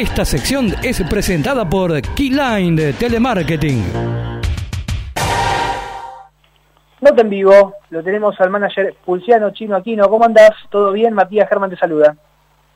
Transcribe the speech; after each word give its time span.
Esta 0.00 0.24
sección 0.24 0.68
es 0.82 1.02
presentada 1.10 1.68
por 1.68 1.90
Keyline 2.16 2.74
de 2.74 2.92
Telemarketing. 2.94 3.82
Nota 7.02 7.20
en 7.20 7.28
vivo, 7.28 7.74
lo 7.90 8.02
tenemos 8.02 8.40
al 8.40 8.48
manager 8.48 8.94
Pulciano 9.04 9.50
Chino 9.50 9.76
Aquino. 9.76 10.08
¿Cómo 10.08 10.24
andás? 10.24 10.52
¿Todo 10.70 10.92
bien? 10.92 11.12
Matías 11.12 11.50
Germán 11.50 11.68
te 11.68 11.76
saluda. 11.76 12.16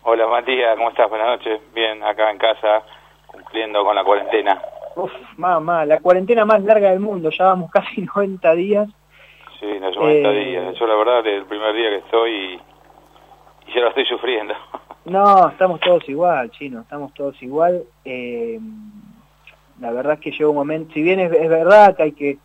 Hola 0.02 0.26
Matías, 0.26 0.76
¿cómo 0.76 0.90
estás? 0.90 1.08
Buenas 1.08 1.28
noches. 1.28 1.60
Bien, 1.74 2.02
acá 2.04 2.30
en 2.30 2.36
casa, 2.36 2.82
cumpliendo 3.26 3.82
con 3.84 3.96
la 3.96 4.04
cuarentena. 4.04 4.60
Uf, 4.96 5.10
mamá, 5.38 5.86
la 5.86 6.00
cuarentena 6.00 6.44
más 6.44 6.62
larga 6.62 6.90
del 6.90 7.00
mundo, 7.00 7.30
ya 7.30 7.46
vamos 7.46 7.70
casi 7.72 8.02
90 8.02 8.54
días. 8.54 8.88
Sí, 9.60 9.78
los 9.80 9.96
90 9.96 10.28
Eh, 10.30 10.44
días. 10.44 10.74
Yo 10.78 10.86
la 10.86 10.94
verdad, 10.94 11.26
el 11.26 11.46
primer 11.46 11.74
día 11.74 11.88
que 11.88 11.96
estoy 11.96 12.30
y, 12.32 12.60
y 13.70 13.74
ya 13.74 13.80
lo 13.80 13.88
estoy 13.88 14.04
sufriendo. 14.04 14.52
No, 15.04 15.48
estamos 15.48 15.80
todos 15.80 16.08
igual, 16.08 16.50
chino, 16.50 16.80
estamos 16.80 17.12
todos 17.12 17.40
igual. 17.42 17.82
Eh, 18.04 18.58
la 19.80 19.90
verdad 19.90 20.14
es 20.14 20.20
que 20.20 20.30
llega 20.30 20.48
un 20.48 20.56
momento, 20.56 20.94
si 20.94 21.02
bien 21.02 21.20
es, 21.20 21.30
verdad 21.30 21.96
que 21.96 22.02
hay 22.02 22.12
que 22.12 22.38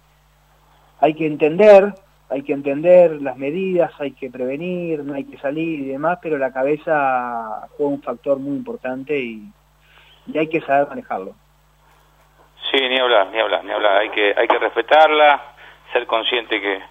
hay 0.99 1.13
que 1.13 1.25
entender, 1.25 1.93
hay 2.29 2.43
que 2.43 2.51
entender 2.51 3.21
las 3.21 3.37
medidas, 3.37 3.91
hay 3.99 4.11
que 4.11 4.29
prevenir, 4.29 5.03
no 5.05 5.13
hay 5.13 5.23
que 5.23 5.37
salir 5.37 5.79
y 5.79 5.85
demás, 5.85 6.19
pero 6.21 6.37
la 6.37 6.51
cabeza 6.51 7.67
juega 7.77 7.93
un 7.93 8.01
factor 8.01 8.39
muy 8.39 8.57
importante 8.57 9.17
y, 9.17 9.49
y 10.27 10.37
hay 10.37 10.47
que 10.47 10.59
saber 10.61 10.89
manejarlo. 10.89 11.35
Sí, 12.69 12.77
ni 12.89 12.99
hablar, 12.99 13.29
ni 13.31 13.39
hablar, 13.39 13.63
ni 13.63 13.71
hablar. 13.71 13.97
Hay 13.99 14.09
que, 14.09 14.33
hay 14.35 14.47
que 14.47 14.59
respetarla, 14.59 15.41
ser 15.93 16.05
consciente 16.05 16.59
que, 16.59 16.81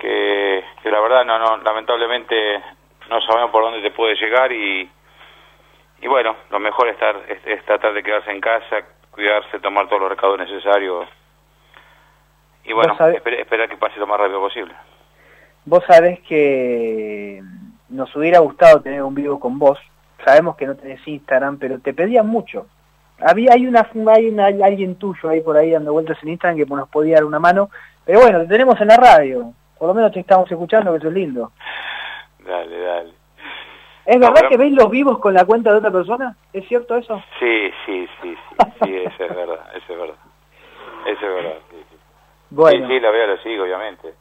que, 0.00 0.64
que 0.82 0.90
la 0.90 1.00
verdad, 1.00 1.24
no, 1.24 1.38
no, 1.38 1.56
lamentablemente 1.56 2.62
no 3.08 3.20
sabemos 3.22 3.50
por 3.50 3.62
dónde 3.64 3.80
te 3.82 3.90
puede 3.90 4.14
llegar 4.16 4.52
y, 4.52 4.88
y 6.02 6.06
bueno, 6.08 6.36
lo 6.50 6.58
mejor 6.60 6.88
es, 6.88 6.94
estar, 6.94 7.16
es, 7.28 7.38
es 7.46 7.64
tratar 7.64 7.92
de 7.94 8.02
quedarse 8.02 8.30
en 8.30 8.40
casa, 8.40 8.82
cuidarse, 9.10 9.58
tomar 9.60 9.88
todos 9.88 10.02
los 10.02 10.10
recaudos 10.10 10.38
necesarios 10.38 11.08
y 12.64 12.72
bueno, 12.72 12.94
esperar 13.40 13.68
que 13.68 13.76
pase 13.76 13.98
lo 13.98 14.06
más 14.06 14.18
rápido 14.20 14.40
posible. 14.40 14.74
Vos 15.64 15.82
sabés 15.86 16.20
que 16.20 17.42
nos 17.88 18.14
hubiera 18.14 18.40
gustado 18.40 18.80
tener 18.82 19.02
un 19.02 19.14
vivo 19.14 19.40
con 19.40 19.58
vos. 19.58 19.78
Sabemos 20.24 20.56
que 20.56 20.66
no 20.66 20.74
tenés 20.76 21.06
Instagram, 21.06 21.58
pero 21.58 21.78
te 21.78 21.94
pedían 21.94 22.26
mucho. 22.26 22.66
Había 23.20 23.52
hay 23.54 23.66
una 23.66 23.88
hay 24.14 24.28
una- 24.28 24.46
alguien 24.46 24.96
tuyo 24.96 25.28
ahí 25.28 25.40
por 25.40 25.56
ahí 25.56 25.70
dando 25.70 25.92
vueltas 25.92 26.18
en 26.22 26.28
Instagram 26.30 26.58
que 26.58 26.66
nos 26.66 26.88
podía 26.88 27.16
dar 27.16 27.24
una 27.24 27.38
mano. 27.38 27.70
Pero 28.04 28.20
bueno, 28.20 28.40
te 28.40 28.46
tenemos 28.46 28.80
en 28.80 28.88
la 28.88 28.96
radio. 28.96 29.52
Por 29.78 29.88
lo 29.88 29.94
menos 29.94 30.12
te 30.12 30.20
estamos 30.20 30.50
escuchando, 30.50 30.92
que 30.92 30.98
eso 30.98 31.08
es 31.08 31.14
lindo. 31.14 31.52
Dale, 32.48 32.80
dale. 32.80 33.12
¿Es 34.06 34.18
verdad 34.18 34.48
que 34.48 34.56
ves 34.56 34.72
los 34.72 34.88
vivos 34.90 35.18
con 35.18 35.34
la 35.34 35.44
cuenta 35.44 35.70
de 35.70 35.78
otra 35.78 35.90
persona? 35.90 36.34
¿Es 36.54 36.66
cierto 36.66 36.96
eso? 36.96 37.22
Sí, 37.38 37.70
sí, 37.84 38.08
sí, 38.22 38.34
sí, 38.34 38.66
sí, 38.82 38.96
eso 38.96 39.24
es 39.24 39.36
verdad, 39.36 39.60
eso 39.76 39.92
es 39.92 39.98
verdad. 39.98 40.16
Eso 41.06 41.26
es 41.26 41.34
verdad, 41.34 41.58
sí, 41.70 41.76
sí. 41.90 41.96
Bueno, 42.50 42.86
Sí, 42.88 42.94
sí, 42.94 43.00
la 43.00 43.10
veo, 43.10 43.26
lo 43.26 43.36
sigo, 43.42 43.64
obviamente. 43.64 44.14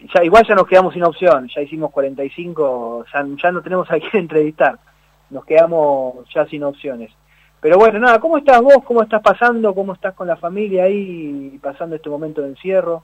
ya, 0.00 0.22
igual 0.22 0.44
ya 0.46 0.54
nos 0.54 0.66
quedamos 0.66 0.92
sin 0.92 1.02
opción. 1.04 1.48
Ya 1.48 1.62
hicimos 1.62 1.90
45, 1.92 3.06
ya, 3.10 3.24
ya 3.42 3.52
no 3.52 3.62
tenemos 3.62 3.90
a 3.90 3.98
quién 3.98 4.10
entrevistar. 4.24 4.78
Nos 5.30 5.46
quedamos 5.46 6.28
ya 6.34 6.44
sin 6.46 6.62
opciones. 6.64 7.10
Pero 7.62 7.78
bueno, 7.78 7.98
nada, 8.00 8.20
¿cómo 8.20 8.36
estás 8.36 8.60
vos? 8.60 8.84
¿Cómo 8.84 9.02
estás 9.02 9.22
pasando? 9.22 9.74
¿Cómo 9.74 9.94
estás 9.94 10.12
con 10.14 10.26
la 10.26 10.36
familia 10.36 10.84
ahí 10.84 11.58
pasando 11.62 11.96
este 11.96 12.10
momento 12.10 12.42
de 12.42 12.48
encierro? 12.48 13.02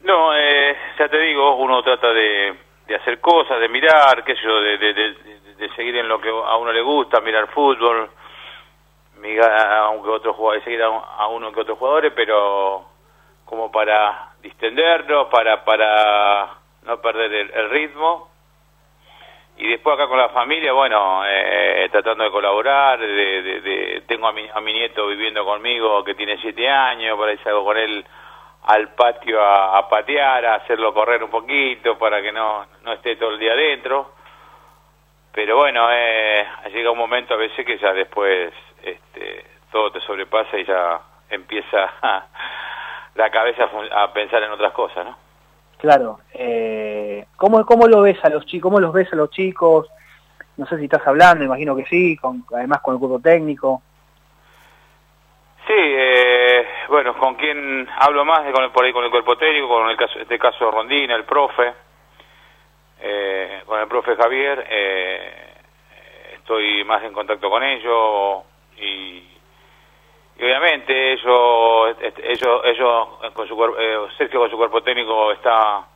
No, 0.00 0.34
eh, 0.36 0.74
ya 0.98 1.08
te 1.08 1.18
digo, 1.18 1.56
uno 1.58 1.80
trata 1.82 2.08
de, 2.12 2.54
de 2.86 2.94
hacer 2.96 3.20
cosas, 3.20 3.60
de 3.60 3.68
mirar, 3.68 4.22
qué 4.24 4.34
sé 4.36 4.42
yo, 4.42 4.60
de, 4.60 4.78
de, 4.78 5.14
seguir 5.76 5.96
en 5.96 6.08
lo 6.08 6.20
que 6.20 6.28
a 6.28 6.56
uno 6.56 6.72
le 6.72 6.82
gusta, 6.82 7.20
mirar 7.20 7.48
fútbol, 7.48 8.10
mirar 9.18 9.76
a 9.76 9.88
un 9.88 10.02
que 10.02 10.10
otro 10.10 10.34
jugador, 10.34 10.62
seguir 10.62 10.82
a, 10.82 10.86
a 10.88 11.26
uno 11.28 11.52
que 11.52 11.60
otros 11.60 11.78
jugadores, 11.78 12.12
pero 12.14 12.84
como 13.44 13.70
para 13.72 14.32
distendernos, 14.42 15.28
para 15.28 15.64
para 15.64 16.48
no 16.82 17.00
perder 17.00 17.32
el, 17.54 17.70
ritmo. 17.70 18.30
Y 19.56 19.68
después 19.68 19.94
acá 19.94 20.08
con 20.08 20.18
la 20.18 20.30
familia, 20.30 20.72
bueno, 20.72 21.22
eh, 21.26 21.88
tratando 21.90 22.24
de 22.24 22.30
colaborar, 22.30 22.98
de- 22.98 24.02
tengo 24.06 24.26
a 24.26 24.32
mi, 24.32 24.48
a 24.52 24.60
mi 24.60 24.72
nieto 24.72 25.06
viviendo 25.06 25.44
conmigo 25.44 26.02
que 26.04 26.14
tiene 26.14 26.38
siete 26.38 26.68
años, 26.68 27.16
por 27.16 27.28
ahí 27.28 27.38
salgo 27.38 27.64
con 27.64 27.76
él 27.76 28.04
al 28.64 28.94
patio 28.94 29.42
a, 29.42 29.88
patear, 29.88 30.46
a 30.46 30.54
hacerlo 30.56 30.94
correr 30.94 31.22
un 31.22 31.30
poquito 31.30 31.98
para 31.98 32.22
que 32.22 32.32
no, 32.32 32.66
no 32.82 32.92
esté 32.92 33.16
todo 33.16 33.30
el 33.30 33.38
día 33.38 33.52
adentro. 33.52 34.12
Pero 35.32 35.56
bueno, 35.56 35.88
eh, 35.90 36.46
llega 36.72 36.90
un 36.90 36.98
momento 36.98 37.34
a 37.34 37.36
veces 37.36 37.66
que 37.66 37.78
ya 37.78 37.92
después 37.92 38.52
este, 38.82 39.44
todo 39.70 39.90
te 39.90 40.00
sobrepasa 40.00 40.56
y 40.58 40.64
ya 40.64 41.00
empieza 41.28 41.92
la 43.14 43.30
cabeza 43.30 43.68
a 43.92 44.12
pensar 44.12 44.42
en 44.42 44.52
otras 44.52 44.72
cosas, 44.72 45.04
¿no? 45.04 45.16
Claro, 45.78 46.20
eh, 46.32 47.26
¿cómo, 47.36 47.66
¿cómo 47.66 47.86
lo 47.86 48.00
ves 48.02 48.24
a 48.24 48.30
los 48.30 48.46
chicos? 48.46 48.70
¿Cómo 48.70 48.80
los 48.80 48.92
ves 48.92 49.12
a 49.12 49.16
los 49.16 49.28
chicos? 49.30 49.90
No 50.56 50.66
sé 50.66 50.78
si 50.78 50.84
estás 50.84 51.06
hablando, 51.06 51.44
imagino 51.44 51.76
que 51.76 51.84
sí, 51.84 52.16
con, 52.16 52.44
además 52.54 52.80
con 52.80 52.94
el 52.94 53.00
cuerpo 53.00 53.20
técnico. 53.20 53.82
Sí, 55.66 55.74
eh, 55.76 56.66
bueno, 56.88 57.13
con 57.24 57.36
quien 57.36 57.88
hablo 58.00 58.22
más 58.26 58.40
con 58.52 58.64
el, 58.64 58.70
por 58.70 58.84
ahí 58.84 58.92
con 58.92 59.02
el 59.02 59.10
cuerpo 59.10 59.38
técnico, 59.38 59.66
con 59.66 59.88
el 59.88 59.96
caso, 59.96 60.18
este 60.18 60.38
caso 60.38 60.70
Rondina, 60.70 61.14
el 61.14 61.24
profe, 61.24 61.72
eh, 63.00 63.62
con 63.64 63.80
el 63.80 63.88
profe 63.88 64.14
Javier, 64.14 64.66
eh, 64.68 65.54
estoy 66.34 66.84
más 66.84 67.02
en 67.02 67.14
contacto 67.14 67.48
con 67.48 67.62
ellos 67.62 68.42
y, 68.76 69.22
obviamente 70.38 71.12
ellos, 71.14 71.96
este, 71.98 72.30
ellos, 72.30 72.60
ellos 72.64 73.08
con 73.32 73.48
su 73.48 73.74
eh, 73.78 74.00
Sergio 74.18 74.40
con 74.40 74.50
su 74.50 74.58
cuerpo 74.58 74.82
técnico 74.82 75.32
está 75.32 75.86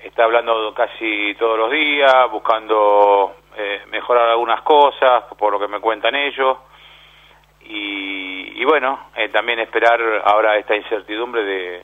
está 0.00 0.24
hablando 0.24 0.72
casi 0.74 1.34
todos 1.40 1.58
los 1.58 1.72
días, 1.72 2.30
buscando 2.30 3.34
eh, 3.56 3.82
mejorar 3.90 4.28
algunas 4.28 4.62
cosas, 4.62 5.24
por 5.36 5.50
lo 5.50 5.58
que 5.58 5.66
me 5.66 5.80
cuentan 5.80 6.14
ellos 6.14 6.58
y, 7.62 8.33
y 8.54 8.64
bueno, 8.64 9.08
eh, 9.16 9.28
también 9.28 9.58
esperar 9.60 10.00
ahora 10.24 10.56
esta 10.56 10.74
incertidumbre 10.76 11.44
de, 11.44 11.82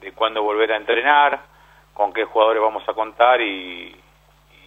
de 0.00 0.12
cuándo 0.12 0.42
volver 0.42 0.72
a 0.72 0.76
entrenar, 0.76 1.40
con 1.94 2.12
qué 2.12 2.24
jugadores 2.24 2.62
vamos 2.62 2.88
a 2.88 2.94
contar 2.94 3.40
y, 3.40 3.94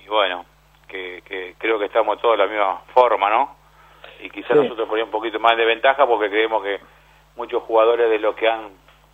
y 0.04 0.08
bueno, 0.08 0.46
que, 0.88 1.22
que 1.26 1.56
creo 1.58 1.80
que 1.80 1.86
estamos 1.86 2.20
todos 2.22 2.38
de 2.38 2.46
la 2.46 2.50
misma 2.52 2.82
forma, 2.94 3.30
¿no? 3.30 3.56
Y 4.22 4.30
quizás 4.30 4.52
Sí. 4.58 4.64
nosotros 4.64 4.88
ponemos 4.88 5.08
un 5.08 5.12
poquito 5.20 5.40
más 5.40 5.58
de 5.58 5.66
ventaja 5.66 6.06
porque 6.06 6.30
creemos 6.30 6.64
que 6.64 6.80
muchos 7.36 7.64
jugadores 7.64 8.10
de 8.10 8.20
los 8.20 8.36
que 8.36 8.48
han 8.48 8.70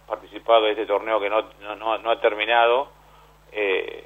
participado 0.08 0.64
de 0.64 0.72
este 0.72 0.86
torneo 0.86 1.20
que 1.20 1.30
no, 1.30 1.44
no, 1.62 1.76
no, 1.76 1.98
no 2.00 2.12
ha 2.12 2.20
terminado, 2.20 2.90
eh, 3.52 4.06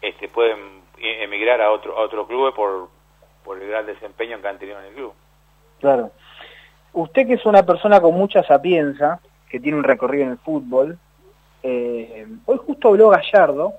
este 0.00 0.28
pueden 0.28 0.82
emigrar 0.96 1.60
a 1.60 1.70
otro, 1.70 1.96
a 1.98 2.02
otro 2.02 2.26
club 2.26 2.54
por, 2.54 2.88
por 3.44 3.60
el 3.60 3.68
gran 3.68 3.86
desempeño 3.86 4.40
que 4.40 4.48
han 4.48 4.58
tenido 4.58 4.78
en 4.80 4.86
el 4.86 4.94
club. 4.94 5.12
Claro. 5.80 6.10
Usted 6.94 7.26
que 7.26 7.34
es 7.34 7.46
una 7.46 7.62
persona 7.64 8.00
con 8.00 8.14
mucha 8.14 8.42
sapienza, 8.42 9.20
que 9.48 9.60
tiene 9.60 9.78
un 9.78 9.84
recorrido 9.84 10.24
en 10.24 10.30
el 10.32 10.38
fútbol, 10.38 10.98
eh, 11.62 12.26
hoy 12.46 12.58
justo 12.66 12.88
habló 12.88 13.08
Gallardo, 13.10 13.74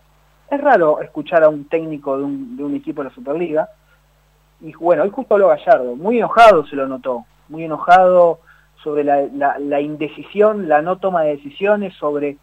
es 0.50 0.62
raro 0.62 1.00
escuchar 1.02 1.44
a 1.44 1.50
un 1.50 1.66
técnico 1.66 2.18
de 2.18 2.24
un, 2.24 2.58
de 2.58 2.64
un 2.64 2.76
equipo 2.76 3.04
de 3.04 3.10
la 3.10 3.16
Superliga, 3.16 3.70
y 4.62 4.72
bueno, 4.74 5.04
hoy 5.04 5.10
justo 5.10 5.36
habló 5.36 5.50
Gallardo, 5.50 5.96
muy 5.96 6.18
enojado 6.18 6.66
se 6.66 6.76
lo 6.76 6.88
notó, 6.88 7.26
muy 7.50 7.66
enojado 7.66 8.40
sobre 8.84 9.04
la, 9.04 9.22
la, 9.34 9.60
la 9.60 9.80
indecisión, 9.82 10.68
la 10.68 10.82
no 10.82 10.98
toma 10.98 11.24
de 11.24 11.36
decisiones, 11.36 11.94
sobre 11.96 12.38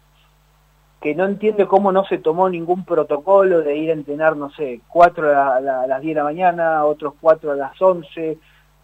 que 1.01 1.15
no 1.15 1.25
entiende 1.25 1.65
cómo 1.67 1.91
no 1.91 2.05
se 2.05 2.19
tomó 2.19 2.47
ningún 2.47 2.85
protocolo 2.85 3.61
de 3.61 3.75
ir 3.75 3.89
a 3.89 3.93
entrenar, 3.93 4.37
no 4.37 4.51
sé, 4.51 4.81
cuatro 4.87 5.29
a, 5.29 5.59
la- 5.59 5.81
a 5.81 5.87
las 5.87 6.01
10 6.01 6.13
de 6.15 6.19
la 6.19 6.23
mañana, 6.23 6.85
otros 6.85 7.15
cuatro 7.19 7.51
a 7.51 7.55
las 7.55 7.79
11, 7.81 8.37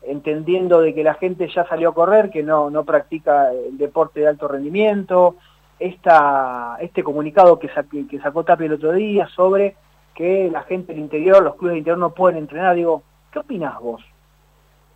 entendiendo 0.04 0.80
de 0.82 0.94
que 0.94 1.04
la 1.04 1.16
gente 1.16 1.48
ya 1.50 1.66
salió 1.68 1.90
a 1.90 1.94
correr, 1.94 2.30
que 2.30 2.44
no, 2.44 2.70
no 2.70 2.84
practica 2.86 3.52
el 3.52 3.78
deporte 3.78 4.22
de 4.22 4.28
alto 4.28 4.48
rendimiento, 4.48 5.36
esta, 5.80 6.78
este 6.80 7.04
comunicado 7.04 7.60
que, 7.60 7.70
sa- 7.70 7.86
que 7.90 8.20
sacó 8.20 8.44
Tapia 8.44 8.66
el 8.66 8.74
otro 8.74 8.94
día 8.94 9.28
sobre 9.28 9.76
que 10.16 10.50
la 10.52 10.64
gente 10.64 10.94
del 10.94 11.02
interior, 11.02 11.44
los 11.44 11.56
clubes 11.56 11.74
del 11.74 11.80
interior 11.80 12.00
no 12.00 12.12
pueden 12.12 12.40
entrenar, 12.40 12.76
digo, 12.76 13.04
¿qué 13.32 13.40
opinás 13.40 13.80
vos? 13.80 14.02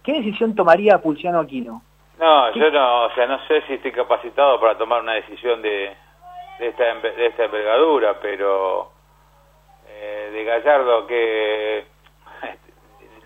¿Qué 0.03 0.13
decisión 0.13 0.56
tomaría 0.56 0.98
Pulciano 1.00 1.39
Aquino? 1.39 1.83
No, 2.19 2.54
yo 2.56 2.71
no, 2.71 3.06
o 3.06 3.12
sea, 3.13 3.27
no 3.27 3.39
sé 3.47 3.62
si 3.68 3.74
estoy 3.74 3.92
capacitado 3.92 4.59
para 4.59 4.77
tomar 4.77 5.01
una 5.01 5.13
decisión 5.13 5.62
de, 5.62 5.92
de, 6.59 6.68
esta, 6.68 6.83
de 6.95 7.25
esta 7.27 7.45
envergadura, 7.45 8.19
pero 8.19 8.92
eh, 9.88 10.30
de 10.33 10.44
Gallardo 10.44 11.06
que, 11.06 11.86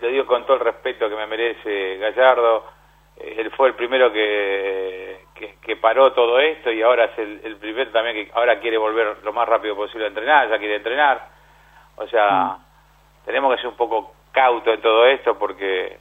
lo 0.00 0.08
digo 0.08 0.26
con 0.26 0.44
todo 0.44 0.56
el 0.56 0.64
respeto 0.64 1.08
que 1.08 1.16
me 1.16 1.26
merece 1.26 1.96
Gallardo, 1.98 2.64
eh, 3.16 3.36
él 3.38 3.50
fue 3.52 3.68
el 3.68 3.74
primero 3.74 4.12
que, 4.12 5.24
que, 5.34 5.56
que 5.60 5.76
paró 5.76 6.12
todo 6.12 6.38
esto 6.38 6.70
y 6.70 6.82
ahora 6.82 7.06
es 7.06 7.18
el, 7.18 7.40
el 7.44 7.56
primero 7.56 7.90
también 7.90 8.26
que 8.26 8.32
ahora 8.34 8.60
quiere 8.60 8.78
volver 8.78 9.18
lo 9.22 9.32
más 9.32 9.48
rápido 9.48 9.76
posible 9.76 10.04
a 10.04 10.08
entrenar, 10.08 10.48
ya 10.48 10.58
quiere 10.58 10.76
entrenar, 10.76 11.28
o 11.96 12.06
sea, 12.08 12.58
tenemos 13.24 13.54
que 13.54 13.62
ser 13.62 13.70
un 13.70 13.76
poco 13.76 14.14
cautos 14.32 14.74
en 14.74 14.82
todo 14.82 15.06
esto 15.06 15.38
porque 15.38 15.98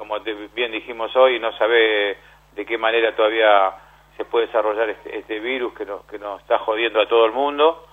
como 0.00 0.18
bien 0.54 0.72
dijimos 0.72 1.14
hoy, 1.14 1.38
no 1.38 1.52
sabe 1.58 2.16
de 2.52 2.64
qué 2.64 2.78
manera 2.78 3.14
todavía 3.14 3.70
se 4.16 4.24
puede 4.24 4.46
desarrollar 4.46 4.88
este, 4.88 5.18
este 5.18 5.40
virus 5.40 5.74
que 5.74 5.84
nos, 5.84 6.06
que 6.06 6.18
nos 6.18 6.40
está 6.40 6.58
jodiendo 6.60 7.02
a 7.02 7.06
todo 7.06 7.26
el 7.26 7.32
mundo. 7.32 7.86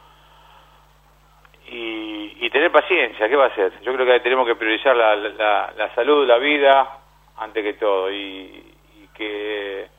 Y, 1.70 1.97
tener 2.52 2.72
paciencia, 2.72 3.28
¿qué 3.28 3.36
va 3.36 3.46
a 3.46 3.48
hacer? 3.48 3.74
Yo 3.82 3.94
creo 3.94 4.06
que 4.06 4.20
tenemos 4.20 4.46
que 4.48 4.56
priorizar 4.56 4.96
la, 4.96 5.16
la, 5.16 5.96
salud, 5.96 6.28
la 6.28 6.38
vida, 6.38 7.00
antes 7.38 7.64
que 7.64 7.74
todo. 7.74 8.12
Y, 8.12 8.74
que 9.14 9.82
eh, 9.82 9.90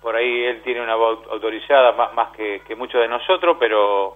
por 0.00 0.16
ahí 0.16 0.44
él 0.44 0.62
tiene 0.62 0.80
una 0.80 0.94
voz 0.94 1.18
autorizada 1.30 1.92
más, 1.92 2.14
más 2.14 2.30
que, 2.34 2.62
que 2.66 2.74
muchos 2.74 3.02
de 3.02 3.08
nosotros, 3.08 3.58
pero 3.60 4.14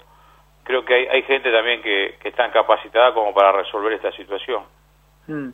creo 0.64 0.82
que 0.82 0.94
hay, 0.94 1.06
hay 1.08 1.22
gente 1.24 1.52
también 1.52 1.82
que, 1.82 2.16
que 2.22 2.30
está 2.30 2.50
capacitada 2.50 3.12
como 3.12 3.34
para 3.34 3.52
resolver 3.52 3.92
esta 3.92 4.12
situación. 4.12 4.62
Mm. 5.26 5.50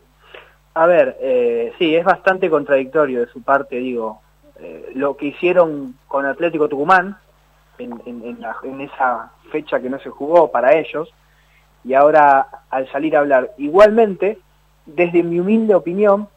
A 0.74 0.86
ver, 0.86 1.16
eh, 1.20 1.72
sí, 1.78 1.96
es 1.96 2.04
bastante 2.04 2.50
contradictorio 2.50 3.20
de 3.20 3.32
su 3.32 3.42
parte, 3.42 3.76
digo, 3.76 4.20
eh, 4.60 4.92
lo 4.94 5.16
que 5.16 5.26
hicieron 5.26 5.94
con 6.06 6.26
Atlético 6.26 6.68
Tucumán 6.68 7.16
en, 7.78 7.98
en, 8.06 8.80
esa 8.80 9.32
fecha 9.46 9.80
que 9.80 9.90
no 9.90 9.98
se 10.00 10.10
jugó 10.10 10.50
para 10.50 10.74
ellos, 10.74 11.12
y 11.84 11.94
ahora 11.94 12.46
al 12.70 12.90
salir 12.90 13.16
a 13.16 13.20
hablar, 13.20 13.52
igualmente, 13.58 14.38
desde 14.86 15.22
mi 15.22 15.40
humilde 15.40 15.74
opinión, 15.74 16.28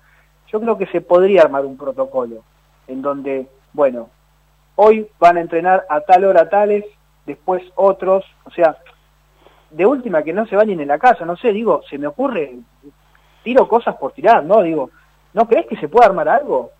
yo 0.47 0.59
creo 0.59 0.77
que 0.77 0.87
se 0.87 1.01
podría 1.01 1.43
armar 1.43 1.65
un 1.65 1.77
protocolo 1.77 2.43
en 2.87 3.01
donde, 3.01 3.47
bueno, 3.73 4.09
hoy 4.75 5.07
van 5.19 5.37
a 5.37 5.41
entrenar 5.41 5.85
a 5.89 6.01
tal 6.01 6.25
hora 6.25 6.49
tales, 6.49 6.85
después 7.25 7.63
otros, 7.75 8.25
o 8.45 8.51
sea, 8.51 8.77
de 9.69 9.85
última 9.85 10.23
que 10.23 10.33
no 10.33 10.45
se 10.47 10.55
bañen 10.55 10.79
en 10.79 10.87
la 10.87 10.97
casa, 10.97 11.25
no 11.25 11.35
sé, 11.37 11.53
digo, 11.53 11.81
se 11.89 11.97
me 11.97 12.07
ocurre, 12.07 12.55
tiro 13.43 13.67
cosas 13.67 13.95
por 13.95 14.13
tirar, 14.13 14.43
¿no? 14.43 14.61
Digo, 14.61 14.89
¿no 15.33 15.47
crees 15.47 15.67
que 15.67 15.77
se 15.77 15.87
puede 15.87 16.07
armar 16.07 16.29
algo? 16.29 16.71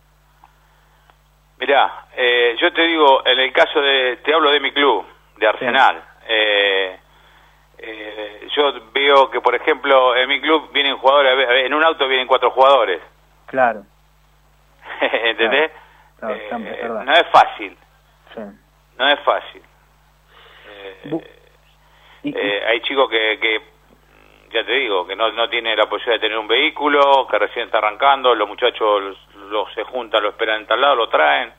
Mirá, 1.58 2.06
eh, 2.16 2.56
yo 2.60 2.72
te 2.72 2.82
digo, 2.82 3.24
en 3.26 3.38
el 3.38 3.52
caso 3.52 3.80
de, 3.80 4.18
te 4.24 4.34
hablo 4.34 4.50
de 4.50 4.60
mi 4.60 4.72
club, 4.72 5.04
de 5.38 5.46
Arsenal, 5.46 6.02
eh, 6.28 6.98
eh, 7.78 8.48
yo 8.54 8.72
veo 8.92 9.30
que, 9.30 9.40
por 9.40 9.54
ejemplo, 9.54 10.16
en 10.16 10.28
mi 10.28 10.40
club 10.40 10.70
vienen 10.72 10.96
jugadores, 10.98 11.48
en 11.64 11.74
un 11.74 11.84
auto 11.84 12.06
vienen 12.08 12.26
cuatro 12.26 12.50
jugadores. 12.50 13.00
Claro. 13.46 13.82
¿Entendés? 15.00 15.70
no 16.20 17.12
es 17.12 17.26
fácil. 17.32 17.76
Sí. 18.34 18.40
No 18.98 19.08
es 19.08 19.20
fácil. 19.20 19.62
Eh, 22.22 22.64
hay 22.66 22.80
chicos 22.82 23.08
que, 23.08 23.38
que, 23.40 23.62
ya 24.52 24.64
te 24.64 24.72
digo, 24.72 25.06
que 25.06 25.16
no, 25.16 25.30
no 25.32 25.48
tienen 25.48 25.76
la 25.76 25.88
posibilidad 25.88 26.20
de 26.20 26.26
tener 26.26 26.38
un 26.38 26.48
vehículo, 26.48 27.26
que 27.28 27.38
recién 27.38 27.66
está 27.66 27.78
arrancando, 27.78 28.34
los 28.34 28.48
muchachos 28.48 29.16
los, 29.48 29.72
se 29.74 29.84
juntan, 29.84 30.22
lo 30.22 30.30
esperan 30.30 30.60
en 30.60 30.66
tal 30.66 30.80
lado, 30.80 30.96
lo 30.96 31.08
traen, 31.08 31.52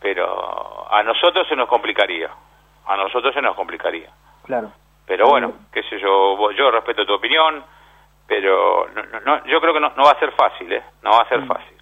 pero 0.00 0.86
a 0.90 1.02
nosotros 1.02 1.48
se 1.48 1.56
nos 1.56 1.68
complicaría, 1.68 2.30
a 2.88 2.96
nosotros 2.96 3.34
se 3.34 3.42
nos 3.42 3.54
complicaría. 3.54 4.10
Claro. 4.44 4.72
Pero 5.06 5.28
bueno, 5.28 5.52
qué 5.72 5.82
sé 5.84 5.98
yo, 6.00 6.50
yo 6.52 6.70
respeto 6.70 7.06
tu 7.06 7.14
opinión, 7.14 7.62
pero 8.26 8.86
no, 9.24 9.44
yo 9.46 9.60
creo 9.60 9.72
que 9.72 9.80
no, 9.80 9.92
no 9.96 10.04
va 10.04 10.12
a 10.12 10.18
ser 10.18 10.32
fácil, 10.32 10.72
¿eh? 10.72 10.82
No 11.02 11.10
va 11.10 11.22
a 11.22 11.28
ser 11.28 11.40
mm. 11.40 11.46
fácil. 11.46 11.76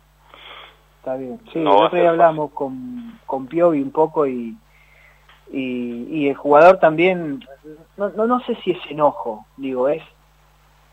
Está 0.99 1.17
bien. 1.17 1.41
Sí, 1.53 1.59
nosotros 1.61 2.07
hablamos 2.07 2.51
con, 2.53 3.19
con 3.27 3.47
Piovi 3.47 3.81
un 3.81 3.93
poco 3.93 4.27
y 4.27 4.57
y, 5.53 6.29
el 6.29 6.35
jugador 6.35 6.79
también, 6.79 7.45
no, 7.97 8.09
no, 8.11 8.27
no 8.27 8.41
sé 8.41 8.57
si 8.57 8.73
es 8.73 8.79
enojo, 8.91 9.47
digo, 9.57 9.89
es, 9.89 10.03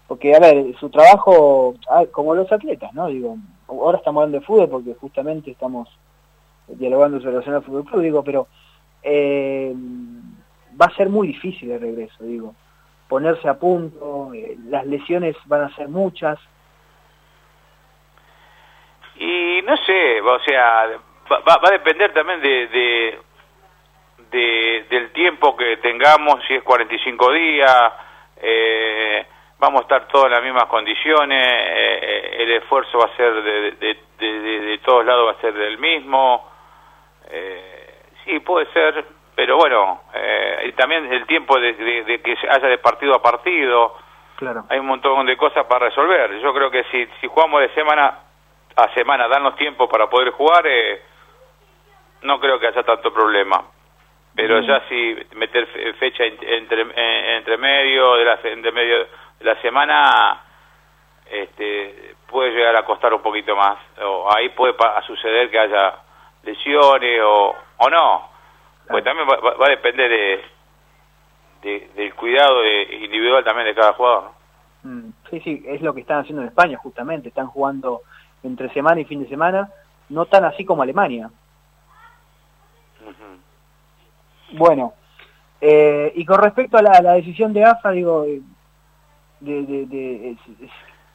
porque 0.08 0.36
a 0.36 0.40
ver, 0.40 0.76
su 0.80 0.90
trabajo, 0.90 1.76
ah, 1.90 2.04
como 2.12 2.36
los 2.36 2.52
atletas, 2.52 2.94
¿no? 2.94 3.08
Digo, 3.08 3.38
ahora 3.68 3.98
estamos 3.98 4.22
hablando 4.22 4.40
de 4.40 4.46
fútbol 4.46 4.70
porque 4.70 4.94
justamente 4.94 5.52
estamos 5.52 5.90
dialogando 6.68 7.20
sobre 7.20 7.38
el 7.38 7.64
fútbol 7.64 7.86
club, 7.86 8.02
digo, 8.02 8.24
pero 8.24 8.48
eh, 9.04 9.74
va 10.80 10.86
a 10.86 10.96
ser 10.96 11.10
muy 11.10 11.28
difícil 11.28 11.72
el 11.72 11.82
regreso, 11.82 12.24
digo, 12.24 12.56
ponerse 13.08 13.48
a 13.48 13.60
punto, 13.60 14.34
eh, 14.34 14.58
las 14.68 14.86
lesiones 14.86 15.36
van 15.46 15.62
a 15.62 15.76
ser 15.76 15.90
muchas. 15.90 16.40
Y 19.16 19.62
no 19.64 19.78
sé, 19.78 20.22
o 20.22 20.40
sea, 20.40 20.88
va, 21.32 21.40
va 21.46 21.70
a 21.70 21.72
depender 21.72 22.14
también 22.14 22.42
de 22.42 23.20
del 24.34 25.12
tiempo 25.12 25.56
que 25.56 25.78
tengamos, 25.78 26.44
si 26.48 26.56
es 26.56 26.64
45 26.64 27.32
días, 27.34 27.94
eh, 28.42 29.26
vamos 29.60 29.82
a 29.82 29.84
estar 29.84 30.08
todos 30.08 30.26
en 30.26 30.32
las 30.32 30.44
mismas 30.44 30.66
condiciones, 30.66 31.48
eh, 31.48 32.38
el 32.40 32.52
esfuerzo 32.54 32.98
va 32.98 33.06
a 33.06 33.16
ser 33.16 33.44
de, 33.44 33.98
de, 34.20 34.78
todos 34.84 35.06
lados, 35.06 35.28
va 35.28 35.32
a 35.38 35.42
ser 35.42 35.54
del 35.54 35.78
mismo. 35.78 36.50
Eh, 37.30 37.83
sí, 38.26 38.40
puede 38.40 38.72
ser, 38.74 39.06
pero 39.36 39.58
bueno, 39.58 40.02
y 40.66 40.72
también 40.74 41.12
el 41.12 41.26
tiempo 41.26 41.60
de, 41.60 41.76
que 42.24 42.38
haya 42.50 42.68
de 42.68 42.78
partido 42.78 43.16
a 43.16 43.22
partido. 43.22 43.96
Claro. 44.36 44.66
Hay 44.70 44.80
un 44.80 44.88
montón 44.88 45.26
de 45.26 45.38
cosas 45.38 45.66
para 45.66 45.88
resolver. 45.88 46.40
Yo 46.40 46.54
creo 46.54 46.72
que 46.72 46.84
si, 46.86 47.08
si 47.22 47.28
jugamos 47.28 47.62
de 47.62 47.70
semana 47.70 48.20
a 48.76 48.94
semana, 48.94 49.28
darnos 49.28 49.56
tiempo 49.56 49.88
para 49.88 50.10
poder 50.10 50.32
jugar, 50.32 50.66
no 52.24 52.40
creo 52.40 52.60
que 52.60 52.68
haya 52.68 52.84
tanto 52.84 53.14
problema 53.14 53.64
pero 54.36 54.62
mm. 54.62 54.66
ya 54.66 54.82
si 54.90 55.18
meter 55.36 55.68
fecha 56.00 56.24
entre, 56.26 56.86
entre 57.38 57.58
medio 57.58 58.16
de 58.16 58.26
la 58.26 58.40
entre 58.44 58.72
medio 58.72 59.00
de 59.40 59.46
la 59.46 59.56
semana 59.62 60.42
este 61.30 62.16
puede 62.28 62.52
llegar 62.52 62.76
a 62.76 62.84
costar 62.84 63.14
un 63.14 63.22
poquito 63.22 63.56
más 63.56 63.78
o 64.02 64.30
ahí 64.34 64.50
puede 64.50 64.74
suceder 65.06 65.50
que 65.50 65.60
haya 65.60 65.96
lesiones 66.44 67.22
o, 67.24 67.56
o 67.78 67.90
no. 67.90 68.30
Pues 68.88 69.04
también 69.04 69.28
va, 69.28 69.66
a 69.66 69.70
depender 69.70 70.42
de, 71.62 71.90
del 71.96 72.14
cuidado 72.16 72.66
individual 72.66 73.44
también 73.44 73.68
de 73.68 73.74
cada 73.74 73.94
jugador 73.94 74.32
mm, 74.84 75.10
sí 75.30 75.40
sí 75.40 75.64
es 75.66 75.82
lo 75.82 75.94
que 75.94 76.02
están 76.02 76.20
haciendo 76.20 76.42
en 76.42 76.50
España 76.50 76.78
justamente. 76.78 77.30
Están 77.30 77.48
jugando 77.48 78.02
entre 78.44 78.70
semana 78.74 79.00
y 79.00 79.06
fin 79.06 79.24
de 79.24 79.30
semana 79.30 79.70
no 80.10 80.26
tan 80.26 80.46
así 80.46 80.66
como 80.66 80.84
Alemania. 80.84 81.30
Bueno, 84.52 84.94
eh, 85.60 86.12
y 86.16 86.26
con 86.26 86.40
respecto 86.40 86.78
a 86.78 86.82
la, 86.82 87.14
decisión 87.14 87.54
de 87.54 87.64
AFA, 87.64 87.92
digo, 87.92 88.26
eh, 88.26 88.42
de, 89.40 90.38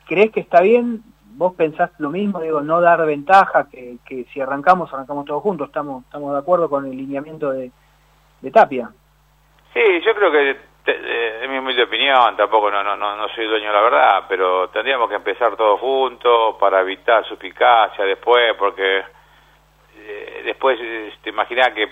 ¿crees 0.07 0.33
que 0.33 0.41
está 0.41 0.61
bien? 0.61 1.03
¿Vos 1.39 1.55
pensás 1.55 1.93
lo 1.99 2.11
mismo? 2.11 2.41
Digo, 2.41 2.61
no 2.63 2.81
dar 2.81 3.07
ventaja, 3.07 3.69
que, 3.71 3.99
que 4.05 4.25
si 4.33 4.41
arrancamos, 4.41 4.93
arrancamos 4.93 5.25
todos 5.25 5.41
juntos, 5.41 5.69
estamos, 5.69 6.03
estamos 6.05 6.33
de 6.33 6.39
acuerdo 6.41 6.69
con 6.69 6.85
el 6.85 6.97
lineamiento 6.97 7.53
de, 7.53 7.71
Tapia. 8.53 8.91
Sí, 9.73 10.01
yo 10.05 10.15
creo 10.17 10.33
que 10.33 10.57
es 10.85 11.49
mi 11.49 11.59
humilde 11.59 11.85
opinión, 11.85 12.37
tampoco 12.37 12.73
no, 12.73 12.83
no, 12.83 12.97
no 12.97 13.29
soy 13.37 13.47
dueño 13.47 13.69
de 13.69 13.73
la 13.73 13.83
verdad, 13.83 14.25
pero 14.29 14.69
tendríamos 14.71 15.09
que 15.09 15.15
empezar 15.15 15.55
todos 15.55 15.79
juntos 15.79 16.57
para 16.59 16.81
evitar 16.81 17.25
su 17.25 17.35
eficacia 17.35 18.05
después, 18.05 18.55
porque 18.59 19.05
eh, 19.97 20.43
después 20.45 20.77
te 21.23 21.31
imaginas 21.31 21.69
que 21.69 21.89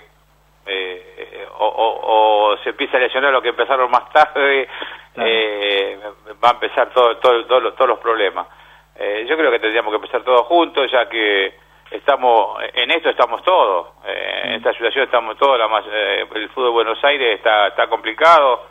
eh, 0.65 1.47
o, 1.57 2.53
se 2.65 2.71
empieza 2.71 2.97
a 2.97 2.99
lesionar 2.99 3.31
lo 3.31 3.41
que 3.41 3.49
empezaron 3.49 3.89
más 3.89 4.11
tarde, 4.11 4.67
eh, 5.15 5.99
va 6.43 6.49
a 6.49 6.53
empezar 6.53 6.89
todo, 6.89 7.15
todo, 7.19 7.45
todos 7.45 7.87
los 7.87 7.99
problemas. 7.99 8.56
Eh, 8.99 9.25
yo 9.27 9.37
creo 9.37 9.51
que 9.51 9.59
tendríamos 9.59 9.91
que 9.91 9.97
empezar 9.97 10.23
todos 10.23 10.47
juntos, 10.47 10.91
ya 10.91 11.07
que 11.07 11.53
estamos 11.91 12.59
en 12.73 12.91
esto 12.91 13.09
estamos 13.09 13.43
todos, 13.43 13.89
en 14.05 14.53
esta 14.53 14.73
situación 14.73 15.05
estamos 15.05 15.37
todos, 15.37 15.57
la 15.57 15.67
más, 15.67 15.85
el 15.87 16.49
fútbol 16.49 16.65
de 16.65 16.73
Buenos 16.73 17.03
Aires 17.03 17.35
está, 17.37 17.67
está 17.67 17.87
complicado, 17.87 18.63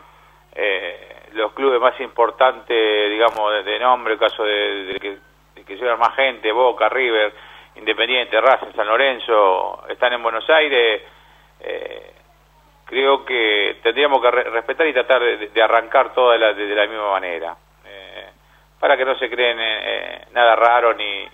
los 1.33 1.53
clubes 1.53 1.79
más 1.79 1.99
importantes, 1.99 3.09
digamos, 3.09 3.65
de, 3.65 3.79
nombre, 3.79 4.13
el 4.13 4.19
caso 4.19 4.43
de, 4.43 4.97
que, 4.99 5.17
de 5.55 5.63
que 5.65 5.75
llegan 5.75 5.99
más 5.99 6.15
gente, 6.15 6.51
Boca, 6.51 6.89
River, 6.89 7.33
Independiente, 7.75 8.41
Racing, 8.41 8.73
San 8.75 8.87
Lorenzo, 8.87 9.83
están 9.87 10.13
en 10.13 10.23
Buenos 10.23 10.49
Aires, 10.49 11.03
eh, 11.59 12.11
creo 12.85 13.23
que 13.23 13.77
tendríamos 13.83 14.21
que 14.21 14.31
respetar 14.31 14.87
y 14.87 14.93
tratar 14.93 15.21
de, 15.21 15.61
arrancar 15.61 16.13
todo 16.13 16.31
de 16.31 16.39
la, 16.39 16.53
de, 16.53 16.75
la 16.75 16.87
misma 16.87 17.11
manera, 17.11 17.51
eh, 17.51 17.66
para 18.79 18.97
que 18.97 19.05
no 19.05 19.17
se 19.17 19.29
creen 19.29 19.57
eh, 19.59 20.27
nada 20.33 20.55
raro 20.55 20.93
ni, 20.93 21.25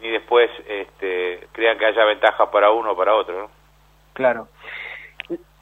ni, 0.00 0.10
después 0.10 0.50
este, 0.66 1.48
crean 1.52 1.78
que 1.78 1.86
haya 1.86 2.04
ventaja 2.04 2.50
para 2.50 2.70
uno 2.70 2.92
o 2.92 2.96
para 2.96 3.14
otro. 3.14 3.50
Claro. 4.12 4.48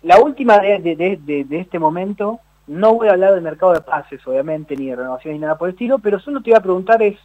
La 0.03 0.19
última 0.19 0.59
de, 0.59 0.79
de, 1.19 1.59
este 1.59 1.79
momento, 1.79 2.41
no 2.67 2.95
voy 2.95 3.09
a 3.09 3.13
hablar 3.13 3.33
del 3.33 3.43
mercado 3.43 3.73
de 3.73 3.81
pases, 3.81 4.27
obviamente, 4.27 4.77
ni 4.77 4.87
de 4.87 4.97
renovaciones 4.97 5.41
ni 5.41 5.43
nada 5.47 5.59
por 5.59 5.69
el 5.69 5.75
estilo, 5.75 5.99
pero 5.99 6.19
solo 6.21 6.43
te 6.43 6.51
iba 6.51 6.59
a 6.59 6.63
preguntar 6.63 7.03
es, 7.03 7.19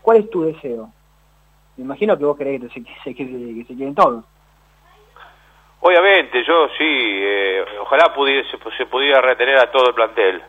¿cuál 0.00 0.18
es 0.18 0.30
tu 0.30 0.42
deseo? 0.42 0.90
Me 1.76 1.84
imagino 1.84 2.16
que 2.16 2.24
vos 2.24 2.36
querés 2.36 2.60
que 2.60 2.68
se, 2.68 3.14
que 3.14 3.26
se, 3.26 3.66
que 3.66 3.76
queden 3.76 3.94
todos. 3.94 4.24
Obviamente, 5.80 6.42
yo 6.44 6.68
sí, 6.78 6.84
eh, 6.88 7.62
ojalá 7.82 8.14
pudiese, 8.14 8.56
se 8.78 8.86
pudiera 8.86 9.20
retener 9.20 9.58
a 9.58 9.70
todo 9.70 9.88
el 9.88 9.94
plantel, 9.94 10.42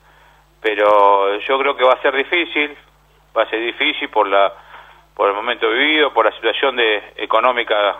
pero 0.65 1.38
yo 1.41 1.60
creo 1.60 1.77
que 1.77 1.84
va 1.84 1.93
a 1.93 2.01
ser 2.01 2.15
difícil, 2.15 2.75
va 3.38 3.43
a 3.43 3.50
ser 3.51 3.60
difícil 3.60 4.10
por 4.10 4.27
la 4.27 4.51
por 5.13 5.29
el 5.29 5.36
momento 5.36 5.69
vivido, 5.69 6.12
por 6.12 6.25
la 6.25 6.31
situación 6.31 6.75
de 6.75 7.13
económica 7.17 7.98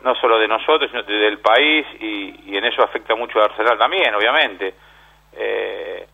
no 0.00 0.14
solo 0.14 0.38
de 0.38 0.48
nosotros, 0.48 0.90
sino 0.90 1.02
del 1.02 1.38
país, 1.38 1.86
y, 2.00 2.50
y 2.50 2.56
en 2.56 2.64
eso 2.64 2.82
afecta 2.82 3.14
mucho 3.14 3.40
a 3.40 3.44
Arsenal 3.44 3.76
también, 3.76 4.14
obviamente. 4.14 4.74
Eh, 5.34 6.06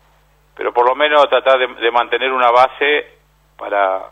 pero 0.53 0.73
por 0.73 0.85
lo 0.87 0.95
menos 0.95 1.29
tratar 1.29 1.57
de, 1.57 1.91
mantener 1.91 2.31
una 2.33 2.51
base 2.51 3.19
para, 3.57 4.03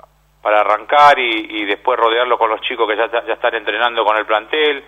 para 0.41 0.62
arrancar 0.62 1.20
y, 1.20 1.65
después 1.65 2.00
rodearlo 2.00 2.38
con 2.38 2.50
los 2.50 2.62
chicos 2.62 2.88
que 2.88 2.96
ya, 2.96 3.12
ya 3.12 3.34
están 3.34 3.55
entrenando 3.55 4.05
con 4.05 4.15
el 4.15 4.25
plantel 4.25 4.86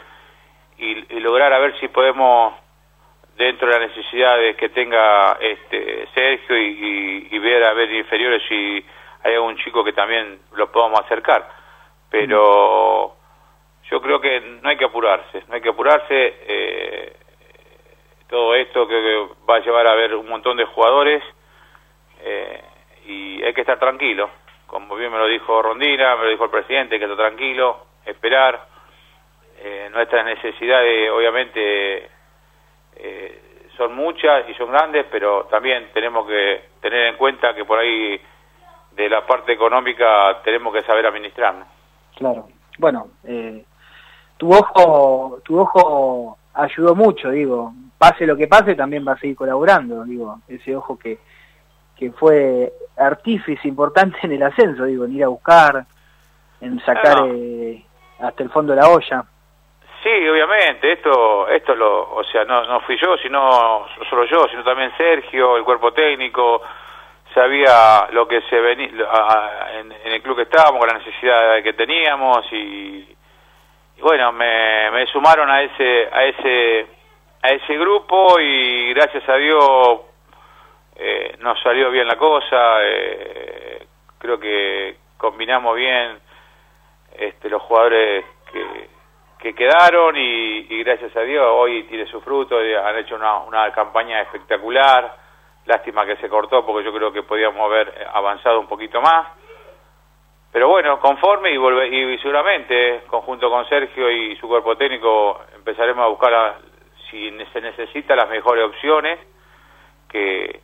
y 0.77 1.19
lograr 1.19 1.51
a 1.53 1.59
ver 1.59 1.77
si 1.79 1.89
podemos 1.89 2.62
dentro 3.37 3.67
de 3.67 3.79
las 3.79 3.95
necesidades 3.95 4.55
que 4.55 4.69
tenga 4.69 5.37
este 5.39 6.07
Sergio 6.13 6.57
y, 6.57 7.39
ver 7.39 7.63
a 7.63 7.73
ver 7.73 7.91
inferiores 7.91 8.41
si 8.47 8.85
hay 9.23 9.33
algún 9.33 9.57
chico 9.57 9.83
que 9.83 9.91
también 9.91 10.39
lo 10.53 10.71
podamos 10.71 11.01
acercar. 11.01 11.45
Pero 12.09 13.15
yo 13.89 14.01
creo 14.01 14.21
que 14.21 14.39
no 14.61 14.69
hay 14.69 14.77
que 14.77 14.85
apurarse 14.85 15.43
no 15.47 15.55
hay 15.55 15.61
que 15.61 15.69
apurarse 15.69 16.35
eh, 16.47 17.13
todo 18.29 18.55
esto 18.55 18.87
que 18.87 19.27
va 19.49 19.57
a 19.57 19.59
llevar 19.59 19.87
a 19.87 19.95
ver 19.95 20.15
un 20.15 20.27
montón 20.27 20.57
de 20.57 20.65
jugadores 20.65 21.21
eh, 22.23 22.63
y 23.05 23.43
hay 23.43 23.53
que 23.53 23.61
estar 23.61 23.77
tranquilo. 23.77 24.29
Como 24.67 24.95
bien 24.95 25.11
me 25.11 25.17
lo 25.17 25.27
dijo 25.27 25.61
Rondina 25.61 26.15
me 26.15 26.23
lo 26.23 26.29
dijo 26.29 26.45
el 26.45 26.49
presidente 26.49 26.97
que 26.97 27.05
estar 27.05 27.17
tranquilo 27.17 27.87
esperar 28.05 28.67
eh, 29.59 29.89
nuestras 29.91 30.25
necesidades 30.25 31.11
obviamente 31.11 32.09
eh, 32.95 33.41
son 33.77 33.95
muchas 33.95 34.47
y 34.49 34.53
son 34.53 34.71
grandes, 34.71 35.05
pero 35.11 35.45
también 35.45 35.89
tenemos 35.93 36.27
que 36.27 36.61
tener 36.81 37.07
en 37.07 37.17
cuenta 37.17 37.53
que 37.53 37.65
por 37.65 37.79
ahí 37.79 38.19
de 38.91 39.09
la 39.09 39.25
parte 39.25 39.53
económica 39.53 40.41
tenemos 40.43 40.73
que 40.73 40.83
saber 40.83 41.05
administrarnos. 41.05 41.67
Claro. 42.15 42.47
Bueno, 42.77 43.07
eh, 43.23 43.65
tu 44.37 44.53
ojo, 44.53 45.39
tu 45.43 45.59
ojo 45.59 46.37
ayudó 46.53 46.95
mucho, 46.95 47.31
digo. 47.31 47.73
Pase 47.97 48.27
lo 48.27 48.35
que 48.35 48.47
pase, 48.47 48.75
también 48.75 49.05
va 49.07 49.13
a 49.13 49.17
seguir 49.17 49.35
colaborando, 49.35 50.03
digo. 50.03 50.39
Ese 50.47 50.75
ojo 50.75 50.97
que 50.97 51.19
que 51.95 52.11
fue 52.11 52.73
artífice 52.97 53.67
importante 53.67 54.17
en 54.23 54.33
el 54.33 54.43
ascenso, 54.43 54.85
digo, 54.85 55.05
en 55.05 55.15
ir 55.15 55.23
a 55.23 55.27
buscar, 55.27 55.85
en 56.61 56.79
sacar 56.81 57.27
eh, 57.27 57.83
hasta 58.19 58.43
el 58.43 58.49
fondo 58.49 58.73
de 58.73 58.81
la 58.81 58.89
olla. 58.89 59.25
Sí, 60.03 60.09
obviamente, 60.09 60.91
esto, 60.91 61.47
esto 61.47 61.75
lo, 61.75 62.13
o 62.15 62.23
sea, 62.25 62.43
no, 62.43 62.65
no 62.65 62.81
fui 62.81 62.97
yo, 62.97 63.15
sino 63.19 63.87
solo 64.09 64.25
yo, 64.25 64.49
sino 64.49 64.61
también 64.61 64.91
Sergio, 64.97 65.55
el 65.55 65.63
cuerpo 65.63 65.93
técnico, 65.93 66.61
sabía 67.33 68.09
lo 68.11 68.27
que 68.27 68.41
se 68.41 68.59
venía 68.59 68.89
en, 69.79 70.11
el 70.11 70.21
club 70.21 70.35
que 70.35 70.41
estábamos, 70.41 70.79
con 70.79 70.89
la 70.89 70.97
necesidad 70.97 71.63
que 71.63 71.71
teníamos 71.71 72.45
y, 72.51 73.15
bueno, 74.01 74.33
me, 74.33 74.91
me, 74.91 75.05
sumaron 75.07 75.49
a 75.49 75.61
ese, 75.63 76.09
a 76.11 76.25
ese, 76.25 76.87
a 77.41 77.47
ese 77.53 77.77
grupo 77.77 78.41
y 78.41 78.93
gracias 78.93 79.27
a 79.29 79.35
Dios 79.35 80.01
eh, 80.97 81.37
nos 81.39 81.61
salió 81.61 81.89
bien 81.91 82.07
la 82.07 82.17
cosa, 82.17 82.77
eh, 82.81 83.87
creo 84.17 84.37
que 84.37 84.97
combinamos 85.15 85.77
bien 85.77 86.19
este, 87.17 87.49
los 87.49 87.61
jugadores 87.61 88.25
que 88.51 88.92
que 89.43 89.53
quedaron 89.53 90.15
y, 90.15 90.83
gracias 90.85 91.13
a 91.17 91.19
Dios 91.19 91.45
hoy 91.45 91.83
tiene 91.83 92.05
su 92.07 92.21
fruto, 92.21 92.57
han 92.57 92.97
hecho 92.97 93.15
una, 93.15 93.69
campaña 93.73 94.21
espectacular, 94.21 95.17
lástima 95.65 96.05
que 96.05 96.15
se 96.15 96.29
cortó 96.29 96.65
porque 96.65 96.85
yo 96.85 96.93
creo 96.93 97.11
que 97.11 97.23
podíamos 97.23 97.59
haber 97.59 98.07
avanzado 98.13 98.57
un 98.61 98.67
poquito 98.67 99.01
más, 99.01 99.27
pero 100.49 100.69
bueno, 100.69 100.97
conforme 101.01 101.51
y, 101.51 102.13
y 102.13 102.17
seguramente, 102.19 103.03
conjunto 103.07 103.49
con 103.49 103.67
Sergio 103.67 104.09
y 104.09 104.37
su 104.37 104.47
cuerpo 104.47 104.77
técnico, 104.77 105.41
empezaremos 105.53 106.05
a 106.05 106.07
buscar, 106.07 106.59
si 107.11 107.29
se 107.51 107.59
necesita, 107.59 108.15
las 108.15 108.29
mejores 108.29 108.63
opciones 108.63 109.19
que, 110.07 110.61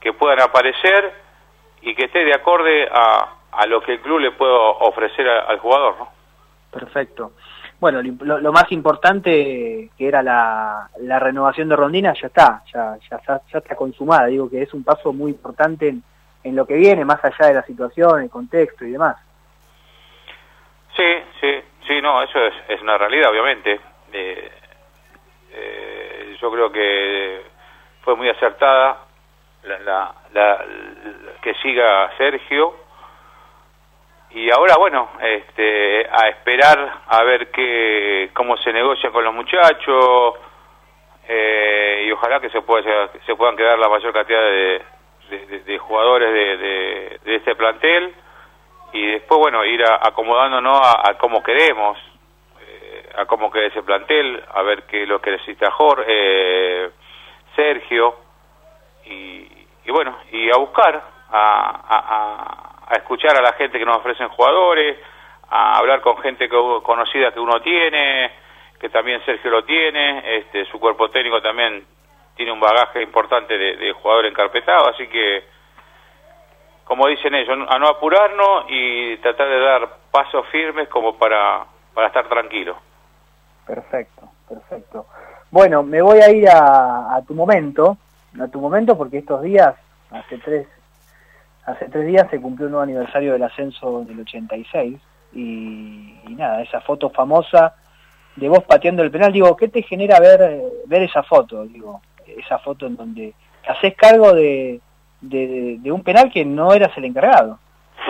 que 0.00 0.12
puedan 0.12 0.42
aparecer 0.42 1.14
y 1.80 1.94
que 1.94 2.04
esté 2.04 2.26
de 2.26 2.34
acorde 2.34 2.86
a, 2.92 3.36
a 3.52 3.66
lo 3.66 3.80
que 3.80 3.92
el 3.92 4.00
club 4.00 4.18
le 4.18 4.32
puede 4.32 4.52
ofrecer 4.52 5.26
al 5.26 5.58
jugador, 5.60 5.96
¿no? 5.98 6.08
Perfecto 6.70 7.32
bueno, 7.80 8.02
lo, 8.02 8.52
más 8.52 8.70
importante 8.72 9.90
que 9.96 10.08
era 10.08 10.22
la, 10.22 10.88
la, 11.00 11.18
renovación 11.20 11.68
de 11.68 11.76
Rondina 11.76 12.12
ya 12.12 12.26
está, 12.26 12.62
ya, 12.72 12.96
ya, 13.08 13.20
ya 13.24 13.58
está 13.58 13.76
consumada. 13.76 14.26
Digo 14.26 14.50
que 14.50 14.62
es 14.62 14.74
un 14.74 14.82
paso 14.82 15.12
muy 15.12 15.30
importante 15.30 15.88
en, 15.88 16.02
en, 16.42 16.56
lo 16.56 16.66
que 16.66 16.74
viene, 16.74 17.04
más 17.04 17.24
allá 17.24 17.46
de 17.46 17.54
la 17.54 17.62
situación, 17.62 18.22
el 18.22 18.30
contexto 18.30 18.84
y 18.84 18.90
demás. 18.90 19.16
Sí, 20.96 21.04
sí, 21.40 21.62
sí, 21.86 22.00
no, 22.02 22.20
eso 22.22 22.40
es, 22.40 22.54
es 22.68 22.82
una 22.82 22.98
realidad, 22.98 23.30
obviamente. 23.30 23.80
Eh, 24.12 24.50
eh, 25.52 26.36
yo 26.40 26.50
creo 26.50 26.72
que 26.72 27.42
fue 28.02 28.16
muy 28.16 28.28
acertada 28.28 29.04
la, 29.62 29.78
la, 29.78 30.14
la, 30.32 30.64
que 31.42 31.54
siga 31.54 32.10
Sergio 32.16 32.87
y 34.38 34.50
ahora 34.52 34.76
bueno 34.78 35.08
este 35.20 36.06
a 36.08 36.28
esperar 36.28 37.02
a 37.08 37.24
ver 37.24 37.50
qué 37.50 38.30
cómo 38.32 38.56
se 38.58 38.72
negocia 38.72 39.10
con 39.10 39.24
los 39.24 39.34
muchachos 39.34 40.34
eh, 41.26 42.04
y 42.06 42.12
ojalá 42.12 42.38
que 42.38 42.48
se 42.50 42.62
pueda 42.62 43.10
se 43.26 43.34
puedan 43.34 43.56
quedar 43.56 43.76
la 43.80 43.88
mayor 43.88 44.12
cantidad 44.12 44.40
de, 44.40 44.82
de, 45.66 45.78
jugadores 45.78 46.32
de, 46.32 47.34
este 47.34 47.54
plantel. 47.56 48.14
Y 48.92 49.06
después 49.08 49.38
bueno 49.38 49.64
ir 49.64 49.84
acomodándonos 49.84 50.80
a, 50.82 51.10
a 51.10 51.18
cómo 51.18 51.42
queremos 51.42 51.98
eh, 52.60 53.10
a 53.16 53.26
cómo 53.26 53.50
queda 53.50 53.66
ese 53.66 53.82
plantel 53.82 54.42
a 54.54 54.62
ver 54.62 54.84
qué 54.84 55.04
lo 55.04 55.20
que 55.20 55.32
necesita 55.32 55.70
Jorge 55.72 56.04
eh, 56.06 56.90
Sergio. 57.56 58.16
Y, 59.04 59.48
y, 59.84 59.90
bueno 59.90 60.16
y 60.30 60.48
a 60.50 60.56
buscar 60.58 61.02
a 61.30 61.80
a 61.88 62.67
escuchar 62.96 63.36
a 63.36 63.42
la 63.42 63.52
gente 63.52 63.78
que 63.78 63.84
nos 63.84 63.98
ofrecen 63.98 64.28
jugadores, 64.28 64.98
a 65.50 65.78
hablar 65.78 66.00
con 66.00 66.18
gente 66.18 66.48
conocida 66.48 67.32
que 67.32 67.40
uno 67.40 67.60
tiene, 67.60 68.30
que 68.78 68.88
también 68.88 69.24
Sergio 69.24 69.50
lo 69.50 69.64
tiene, 69.64 70.38
este, 70.38 70.64
su 70.66 70.78
cuerpo 70.78 71.10
técnico 71.10 71.40
también 71.40 71.84
tiene 72.36 72.52
un 72.52 72.60
bagaje 72.60 73.02
importante 73.02 73.58
de, 73.58 73.92
jugador 73.92 74.26
encarpetado, 74.26 74.88
así 74.88 75.08
que, 75.08 75.44
como 76.84 77.08
dicen 77.08 77.34
ellos, 77.34 77.58
a 77.68 77.78
no 77.78 77.88
apurarnos 77.88 78.66
y 78.68 79.16
tratar 79.18 79.48
de 79.48 79.60
dar 79.60 79.88
pasos 80.10 80.46
firmes 80.48 80.88
como 80.88 81.18
para, 81.18 81.64
para 81.94 82.06
estar 82.06 82.28
tranquilo. 82.28 82.76
Perfecto, 83.66 84.30
perfecto. 84.48 85.06
Bueno, 85.50 85.82
me 85.82 86.00
voy 86.00 86.20
a 86.20 86.30
ir 86.30 86.48
a, 86.48 87.16
a 87.16 87.22
tu 87.26 87.34
momento, 87.34 87.96
a 88.40 88.46
tu 88.46 88.60
momento 88.60 88.96
porque 88.96 89.18
estos 89.18 89.42
días, 89.42 89.74
hace 90.10 90.38
tres 90.38 90.68
hace 91.68 91.88
tres 91.88 92.06
días 92.06 92.28
se 92.30 92.40
cumplió 92.40 92.66
un 92.66 92.72
nuevo 92.72 92.84
aniversario 92.84 93.32
del 93.32 93.42
ascenso 93.42 94.04
del 94.04 94.20
86 94.20 94.96
y, 95.34 96.14
y, 96.26 96.34
nada, 96.34 96.62
esa 96.62 96.80
foto 96.80 97.10
famosa 97.10 97.74
de 98.36 98.48
vos 98.48 98.64
pateando 98.64 99.02
el 99.02 99.10
penal, 99.10 99.32
digo, 99.32 99.56
¿qué 99.56 99.68
te 99.68 99.82
genera 99.82 100.18
ver, 100.20 100.62
ver 100.86 101.02
esa 101.02 101.22
foto? 101.22 101.64
Digo, 101.66 102.00
esa 102.26 102.58
foto 102.58 102.86
en 102.86 102.96
donde 102.96 103.34
haces 103.66 103.94
cargo 103.96 104.32
de, 104.32 104.80
de, 105.20 105.92
un 105.92 106.02
penal 106.02 106.30
que 106.32 106.44
no 106.44 106.72
eras 106.72 106.96
el 106.96 107.04
encargado. 107.04 107.58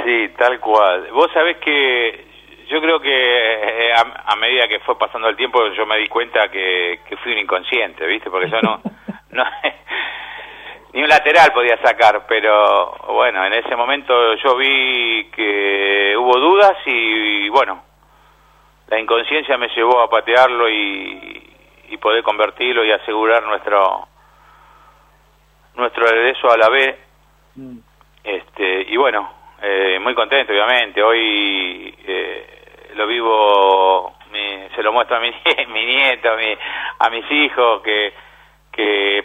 Sí, 0.04 0.28
tal 0.36 0.60
cual. 0.60 1.10
Vos 1.12 1.28
sabés 1.32 1.56
que 1.56 2.26
yo 2.68 2.80
creo 2.80 3.00
que 3.00 3.10
eh, 3.10 3.92
a, 3.94 4.36
medida 4.36 4.68
que 4.68 4.78
fue 4.80 4.98
pasando 4.98 5.28
el 5.28 5.36
tiempo 5.36 5.58
yo 5.72 5.86
me 5.86 5.96
di 5.96 6.06
cuenta 6.06 6.48
que, 6.48 7.00
que 7.08 7.16
fui 7.16 7.32
un 7.32 7.38
inconsciente, 7.38 8.06
¿viste? 8.06 8.30
Porque 8.30 8.50
yo 8.50 8.60
no, 8.60 8.80
no 9.30 9.44
ni 10.98 11.04
un 11.04 11.10
lateral 11.10 11.52
podía 11.52 11.80
sacar, 11.80 12.26
pero 12.26 12.92
bueno, 13.06 13.46
en 13.46 13.52
ese 13.52 13.76
momento 13.76 14.34
yo 14.34 14.56
vi 14.56 15.30
que 15.30 16.16
hubo 16.18 16.40
dudas 16.40 16.76
y, 16.86 17.48
bueno, 17.50 17.84
la 18.88 18.98
inconsciencia 18.98 19.56
me 19.58 19.68
llevó 19.68 20.00
a 20.00 20.10
patearlo 20.10 20.68
y, 20.68 21.44
poder 22.00 22.24
convertirlo 22.24 22.84
y 22.84 22.90
asegurar 22.92 23.44
nuestro 23.44 24.06
nuestro 25.76 26.04
regreso 26.04 26.50
a 26.50 26.56
la 26.56 26.68
B. 26.68 26.98
Mm. 27.54 27.78
Este, 28.24 28.86
y 28.88 28.96
bueno, 28.96 29.32
eh, 29.62 29.98
muy 30.00 30.14
contento 30.14 30.52
obviamente, 30.52 31.00
hoy 31.00 31.94
eh, 32.06 32.90
lo 32.94 33.06
vivo, 33.06 34.14
se 34.74 34.82
lo 34.82 34.92
muestro 34.92 35.16
a 35.16 35.20
mi, 35.20 35.30
mi 35.68 35.86
nieto, 35.86 36.32
a, 36.32 36.36
mi, 36.36 36.56
a 36.98 37.10
mis 37.10 37.30
hijos, 37.30 37.82
que 37.82 38.12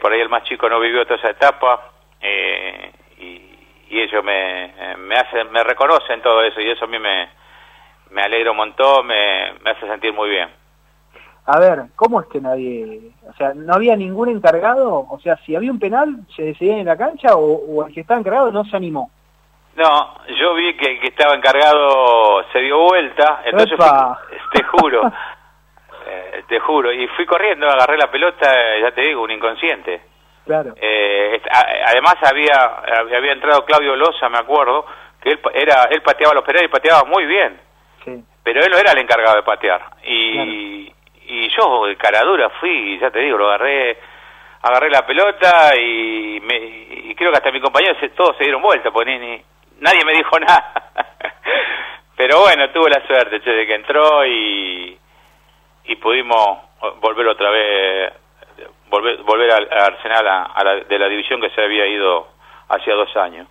por 0.04 0.12
ahí 0.12 0.20
el 0.20 0.28
más 0.28 0.44
chico 0.44 0.68
no 0.68 0.82
vivió 0.82 1.06
toda 1.06 1.16
esa 1.16 1.30
etapa 1.30 1.92
eh, 2.20 2.92
y, 3.20 3.50
ellos 3.90 4.22
me, 4.24 4.74
me 4.98 5.16
hacen, 5.16 5.50
me 5.52 5.64
reconocen 5.64 6.20
todo 6.22 6.42
eso 6.44 6.60
y 6.60 6.70
eso 6.70 6.84
a 6.86 6.88
mí 6.88 7.00
me, 7.00 7.30
me 8.10 8.24
alegra 8.24 8.52
un 8.52 8.58
montón, 8.58 9.06
me, 9.06 9.54
me 9.64 9.70
hace 9.70 9.88
sentir 9.88 10.12
muy 10.14 10.30
bien. 10.30 10.50
A 11.46 11.60
ver, 11.60 11.84
¿cómo 11.96 12.20
es 12.20 12.28
que 12.28 12.42
nadie, 12.42 13.12
o 13.30 13.34
sea, 13.34 13.54
no 13.54 13.74
había 13.76 13.96
ningún 13.96 14.30
encargado? 14.30 15.06
O 15.10 15.20
sea, 15.20 15.38
si 15.46 15.56
había 15.56 15.72
un 15.72 15.80
penal, 15.80 16.18
¿se 16.36 16.42
decidía 16.42 16.78
en 16.78 16.88
la 16.88 16.98
cancha 16.98 17.36
o, 17.36 17.86
el 17.86 17.94
que 17.94 18.02
estaba 18.02 18.20
encargado 18.20 18.52
no 18.52 18.66
se 18.66 18.76
animó? 18.76 19.10
No, 19.76 20.16
yo 20.40 20.54
vi 20.56 20.76
que 20.76 20.94
el 20.94 21.00
que 21.00 21.08
estaba 21.08 21.36
encargado 21.36 22.44
se 22.52 22.60
dio 22.60 22.80
vuelta, 22.80 23.42
entonces 23.46 23.78
fui- 23.78 24.38
te 24.54 24.64
juro, 24.64 25.02
te 26.48 26.60
juro, 26.60 26.92
y 26.92 27.08
fui 27.10 27.26
corriendo, 27.26 27.68
agarré 27.70 27.98
la 27.98 28.10
pelota, 28.12 28.50
eh, 28.76 28.82
ya 28.82 28.92
te 28.92 29.02
digo, 29.02 29.22
un 29.24 29.32
inconsciente. 29.32 30.02
Claro. 30.46 30.74
Eh, 30.76 31.42
además 31.86 32.16
había 32.24 32.56
había 33.16 33.32
entrado 33.32 33.64
Claudio 33.66 33.96
Loza, 33.96 34.28
me 34.30 34.38
acuerdo, 34.40 34.86
que 35.22 35.30
él 35.32 35.40
era 35.54 35.88
él 35.90 36.02
pateaba 36.02 36.34
los 36.34 36.44
penales 36.44 36.68
y 36.68 36.72
pateaba 36.72 37.04
muy 37.06 37.26
bien, 37.26 37.60
Sí. 38.04 38.22
pero 38.44 38.60
él 38.62 38.70
no 38.70 38.78
era 38.78 38.92
el 38.92 38.98
encargado 39.00 39.38
de 39.38 39.44
patear. 39.44 39.82
Y, 40.04 40.92
y 41.28 41.50
yo 41.50 41.86
de 41.86 41.96
cara 41.96 42.22
dura 42.24 42.50
fui, 42.60 43.00
ya 43.00 43.10
te 43.10 43.20
digo, 43.20 43.38
lo 43.38 43.48
agarré 43.48 43.98
agarré 44.64 44.90
la 44.90 45.06
pelota 45.06 45.72
y, 45.80 46.40
me, 46.42 46.56
y 46.58 47.16
creo 47.16 47.32
que 47.32 47.38
hasta 47.38 47.52
mi 47.52 47.60
compañero 47.62 47.98
se, 48.00 48.10
todos 48.10 48.36
se 48.38 48.44
dieron 48.44 48.62
vuelta, 48.62 48.92
porque 48.92 49.12
ni- 49.12 49.20
ni- 49.20 49.44
nadie 49.80 50.04
me 50.06 50.14
dijo 50.14 50.38
nada. 50.40 50.92
pero 52.16 52.42
bueno, 52.42 52.70
tuve 52.72 52.90
la 52.90 53.06
suerte 53.08 53.42
che, 53.42 53.50
de 53.50 53.66
que 53.68 53.76
entró 53.76 54.26
y, 54.26 54.83
y 55.86 55.96
pudimos 55.98 56.60
volver 57.02 57.28
otra 57.28 57.50
vez 57.50 58.14
volver 58.90 59.22
volver 59.24 59.52
al 59.52 59.68
a 59.72 59.86
Arsenal 59.86 60.28
a, 60.28 60.44
a 60.44 60.64
la, 60.64 60.76
de 60.82 61.00
la 61.00 61.08
división 61.08 61.42
que 61.42 61.50
se 61.52 61.62
había 61.64 61.88
ido 61.88 62.28
hacía 62.70 62.94
dos 62.96 63.16
años. 63.18 63.48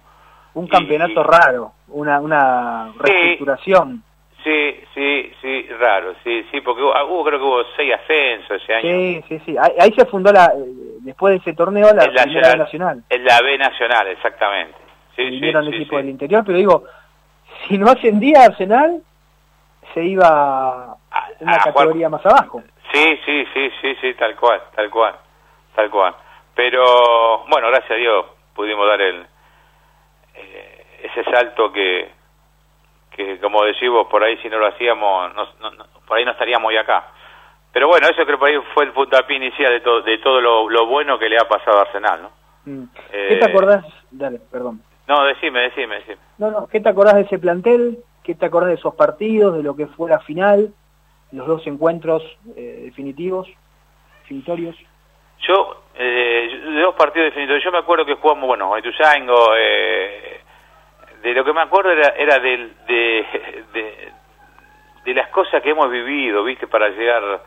Un 0.55 0.67
campeonato 0.69 1.21
y- 1.21 1.25
raro, 1.25 1.73
una, 1.89 2.21
una 2.21 2.93
reestructuración. 2.99 4.03
Sí, 4.45 4.81
sí, 4.93 5.33
sí, 5.41 5.69
raro, 5.79 6.15
sí, 6.25 6.45
sí, 6.51 6.61
porque 6.63 6.83
hubo, 6.83 6.91
hubo- 7.07 7.25
creo 7.25 7.39
que 7.39 7.45
hubo 7.45 7.63
seis 7.77 7.95
ascensos 7.95 8.61
ese 8.63 8.75
año. 8.75 8.83
Sí, 8.83 9.25
sí, 9.29 9.39
sí. 9.47 9.57
Ahí, 9.57 9.71
ahí 9.79 9.93
se 9.93 10.05
fundó, 10.07 10.33
la 10.33 10.47
eh, 10.47 10.65
después 11.01 11.33
de 11.35 11.39
ese 11.39 11.55
torneo, 11.57 11.93
la 11.95 12.05
El 12.05 12.13
primera 12.13 12.51
B 12.53 12.57
nacional. 12.59 13.05
En 13.09 13.25
la 13.25 13.41
B 13.41 13.57
Nacional, 13.59 14.09
exactamente. 14.09 14.75
Sí, 15.15 15.23
sí, 15.25 15.31
Vinieron 15.31 15.65
sí, 15.67 15.71
equipos 15.77 15.91
sí. 15.91 15.97
del 15.97 16.09
interior, 16.09 16.43
pero 16.45 16.59
digo, 16.59 16.85
si 17.69 17.79
no 17.79 17.87
ascendía 17.87 18.43
Arsenal, 18.45 19.01
se 19.95 20.03
iba 20.05 20.27
A- 20.29 20.97
una 21.41 21.53
a 21.57 21.61
jugar- 21.61 21.75
categoría 21.75 22.09
más 22.09 22.25
abajo. 22.27 22.63
Sí, 22.93 23.19
sí, 23.25 23.45
sí, 23.55 23.71
sí, 23.81 23.95
sí, 24.01 24.15
tal 24.15 24.37
cual, 24.37 24.61
tal 24.75 24.91
cual, 24.91 25.15
tal 25.75 25.91
cual. 25.91 26.15
Pero, 26.55 27.45
bueno, 27.49 27.69
gracias 27.69 27.93
a 27.93 27.95
Dios 27.95 28.27
pudimos 28.55 28.87
dar 28.87 29.01
el 29.01 29.27
eh, 30.35 30.87
ese 31.03 31.25
salto 31.31 31.73
que, 31.73 32.11
que, 33.11 33.39
como 33.41 33.65
decimos, 33.65 34.07
por 34.09 34.23
ahí 34.23 34.37
si 34.39 34.49
no 34.49 34.59
lo 34.59 34.67
hacíamos, 34.67 35.35
no- 35.35 35.49
no- 35.61 35.71
no- 35.73 35.87
por 36.07 36.17
ahí 36.19 36.25
no 36.25 36.33
estaríamos 36.33 36.69
hoy 36.69 36.77
acá. 36.77 37.07
Pero 37.73 37.89
bueno, 37.89 38.07
eso 38.07 38.25
creo 38.25 38.37
que 38.37 38.39
por 38.39 38.49
ahí 38.49 38.59
fue 38.75 38.85
el 38.85 38.93
puntapié 38.93 39.37
inicial 39.37 39.73
de, 39.73 39.81
todo 39.81 40.03
de 40.03 40.19
todo 40.19 40.41
lo, 40.41 40.69
lo 40.69 40.87
bueno 40.87 41.19
que 41.19 41.29
le 41.29 41.37
ha 41.39 41.49
pasado 41.49 41.79
a 41.79 41.83
Arsenal, 41.83 42.23
¿no? 42.23 42.31
Mm. 42.65 42.85
Eh, 43.13 43.27
¿Qué 43.31 43.37
te 43.37 43.51
acordás? 43.51 43.85
Dale, 44.11 44.39
perdón. 44.51 44.83
No, 45.09 45.25
decime, 45.25 45.61
decime, 45.61 45.97
decime. 45.97 46.19
No, 46.39 46.51
no, 46.51 46.67
¿qué 46.69 46.81
te 46.81 46.89
acordás 46.91 47.15
de 47.15 47.23
ese 47.23 47.39
plantel? 47.39 47.99
¿Qué 48.23 48.35
te 48.35 48.47
acordás 48.47 48.69
de 48.71 48.75
esos 48.77 48.95
partidos, 48.95 49.57
de 49.57 49.63
lo 49.63 49.75
que 49.75 49.87
fue 49.89 50.11
la 50.11 50.21
final, 50.21 50.73
los 51.33 51.47
dos 51.47 51.67
encuentros 51.67 52.23
eh, 52.57 52.83
definitivos, 52.85 53.49
definitorios? 54.21 54.77
Yo, 55.41 55.83
eh, 55.97 56.61
de 56.65 56.81
dos 56.81 56.95
partidos 56.95 57.27
definitivos, 57.27 57.65
yo 57.65 57.73
me 57.73 57.79
acuerdo 57.79 58.07
que 58.07 58.15
jugamos, 58.15 58.47
bueno, 58.47 58.79
Ituzaingo, 58.79 59.55
eh, 59.57 60.41
de 61.23 61.35
lo 61.35 61.45
que 61.45 61.53
me 61.53 61.63
acuerdo 61.63 61.91
era, 61.91 62.15
era 62.17 62.39
del, 62.39 62.75
de, 62.87 63.27
de, 63.73 64.13
de 65.05 65.15
las 65.15 65.29
cosas 65.29 65.63
que 65.63 65.71
hemos 65.71 65.91
vivido, 65.91 66.45
¿viste? 66.45 66.67
Para 66.67 66.89
llegar, 66.91 67.43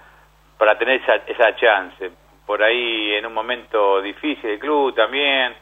para 0.58 0.78
tener 0.78 1.02
esa, 1.02 1.16
esa 1.28 1.56
chance. 1.56 2.12
Por 2.46 2.62
ahí, 2.62 3.14
en 3.14 3.26
un 3.26 3.34
momento 3.34 4.02
difícil 4.02 4.50
del 4.50 4.60
club 4.60 4.94
también, 4.94 5.56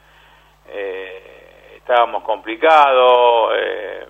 eh, 0.67 1.77
estábamos 1.77 2.23
complicados, 2.23 3.53
eh, 3.55 4.07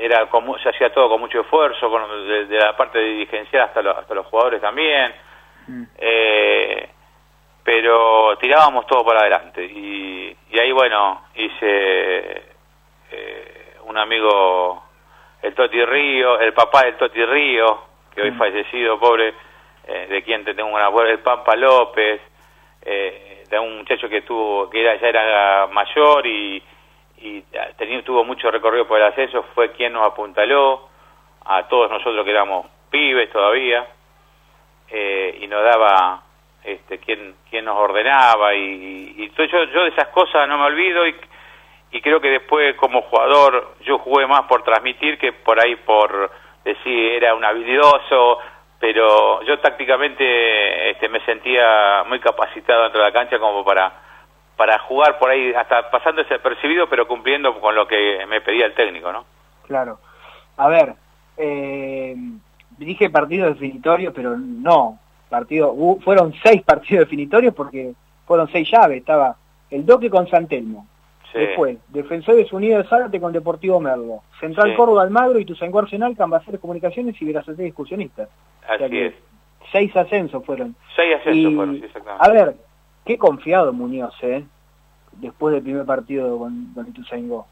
era 0.00 0.26
con 0.26 0.44
mu- 0.44 0.58
se 0.58 0.68
hacía 0.68 0.92
todo 0.92 1.08
con 1.08 1.20
mucho 1.20 1.40
esfuerzo, 1.40 1.90
con, 1.90 2.02
de, 2.28 2.46
de 2.46 2.56
la 2.58 2.76
parte 2.76 2.98
dirigencial 2.98 3.64
hasta, 3.64 3.82
lo- 3.82 3.96
hasta 3.98 4.14
los 4.14 4.26
jugadores 4.26 4.60
también. 4.60 5.12
Mm. 5.68 5.82
Eh, 5.98 6.88
pero 7.62 8.36
tirábamos 8.38 8.86
todo 8.86 9.04
para 9.04 9.20
adelante 9.20 9.62
y, 9.64 10.34
y 10.50 10.58
ahí 10.58 10.72
bueno 10.72 11.24
hice 11.34 12.42
eh, 13.12 13.74
un 13.84 13.98
amigo 13.98 14.82
el 15.42 15.54
Toti 15.54 15.84
Río 15.84 16.38
el 16.40 16.54
papá 16.54 16.84
del 16.84 16.96
Toti 16.96 17.22
Río 17.24 17.82
que 18.14 18.22
hoy 18.22 18.30
Mm. 18.30 18.38
fallecido 18.38 18.98
pobre 18.98 19.34
eh, 19.86 20.06
de 20.08 20.22
quien 20.22 20.44
te 20.44 20.54
tengo 20.54 20.70
una 20.74 20.88
buena 20.88 21.10
el 21.10 21.18
Pampa 21.20 21.54
López 21.56 22.20
eh, 22.82 23.44
de 23.50 23.58
un 23.58 23.78
muchacho 23.78 24.08
que 24.08 24.22
tuvo 24.22 24.70
que 24.70 24.80
era 24.80 24.96
ya 24.96 25.08
era 25.08 25.66
mayor 25.66 26.26
y, 26.26 26.62
y 27.20 27.42
tenía, 27.76 28.02
tuvo 28.04 28.24
mucho 28.24 28.50
recorrido 28.50 28.86
por 28.86 28.98
el 28.98 29.06
ascenso 29.06 29.42
fue 29.54 29.72
quien 29.72 29.92
nos 29.92 30.06
apuntaló 30.06 30.88
a 31.44 31.64
todos 31.68 31.90
nosotros 31.90 32.24
que 32.24 32.30
éramos 32.30 32.66
pibes 32.90 33.30
todavía 33.30 33.86
eh, 34.90 35.38
y 35.42 35.46
nos 35.46 35.62
daba 35.64 36.22
este 36.64 36.98
quién 36.98 37.34
quién 37.50 37.64
nos 37.64 37.76
ordenaba 37.76 38.54
y, 38.54 39.14
y 39.16 39.28
todo- 39.30 39.46
yo 39.46 39.64
yo 39.64 39.82
de 39.84 39.88
esas 39.90 40.08
cosas 40.08 40.48
no 40.48 40.58
me 40.58 40.64
olvido 40.64 41.06
y, 41.06 41.14
y 41.92 42.00
creo 42.00 42.20
que 42.20 42.30
después 42.30 42.74
como 42.76 43.02
jugador 43.02 43.76
yo 43.84 43.98
jugué 43.98 44.26
más 44.26 44.42
por 44.42 44.62
transmitir 44.62 45.18
que 45.18 45.32
por 45.32 45.62
ahí 45.62 45.76
por 45.76 46.30
decir 46.64 47.12
era 47.14 47.34
un 47.34 47.44
habilidoso 47.44 48.38
pero 48.80 49.42
yo 49.42 49.58
tácticamente 49.58 50.90
este 50.90 51.08
me 51.08 51.20
sentía 51.24 52.04
muy 52.08 52.20
capacitado 52.20 52.84
dentro 52.84 53.00
de 53.02 53.08
la 53.08 53.12
cancha 53.12 53.38
como 53.38 53.64
para 53.64 53.92
para 54.58 54.78
jugar 54.80 55.18
por 55.18 55.30
ahí 55.30 55.54
hasta 55.54 55.90
pasando 55.90 56.20
ese 56.20 56.38
percibido 56.40 56.86
pero 56.90 57.08
cumpliendo 57.08 57.58
con 57.60 57.74
lo 57.74 57.86
que 57.88 58.26
me 58.28 58.42
pedía 58.42 58.66
el 58.66 58.74
técnico 58.74 59.10
no 59.12 59.24
Claro. 59.66 59.98
A 60.56 60.68
ver, 60.68 60.94
eh, 61.36 62.16
dije 62.78 63.10
partido 63.10 63.46
definitorio, 63.48 64.12
pero 64.12 64.36
no. 64.36 64.98
Partido, 65.28 65.74
fueron 66.02 66.32
seis 66.42 66.62
partidos 66.62 67.00
definitorios 67.00 67.54
porque 67.54 67.92
fueron 68.26 68.48
seis 68.50 68.68
llaves. 68.70 68.98
Estaba 68.98 69.36
el 69.70 69.84
Doque 69.84 70.08
con 70.08 70.26
Santelmo. 70.26 70.86
Sí. 71.32 71.38
Después, 71.40 71.76
Defensores 71.88 72.50
Unidos 72.50 72.82
de 72.84 72.88
Zárate 72.88 73.20
con 73.20 73.34
Deportivo 73.34 73.78
Merlo. 73.78 74.22
Central 74.40 74.70
Sí. 74.70 74.76
Córdoba 74.76 75.02
Almagro 75.02 75.38
y 75.38 75.44
Tuzangó 75.44 75.80
Arsenal, 75.80 76.16
Cambaceres 76.16 76.60
Comunicaciones 76.60 77.20
y. 77.20 77.28
O 77.36 77.42
sea 77.44 77.52
así 77.52 78.98
es 78.98 79.14
Seis 79.70 79.94
ascensos 79.94 80.42
fueron. 80.46 80.74
seis 80.96 81.16
ascensos 81.16 81.52
Y, 81.52 81.54
fueron 81.54 81.74
sí, 81.76 81.84
exactamente 81.84 82.24
a 82.24 82.32
ver, 82.32 82.54
qué 83.08 83.16
confiado 83.16 83.72
Muñoz, 83.72 84.14
¿eh? 84.22 84.44
Después 85.12 85.54
del 85.54 85.62
primer 85.62 85.86
partido 85.86 86.38
con, 86.38 86.72
con 86.74 86.86
Ituzaingó. 86.88 87.46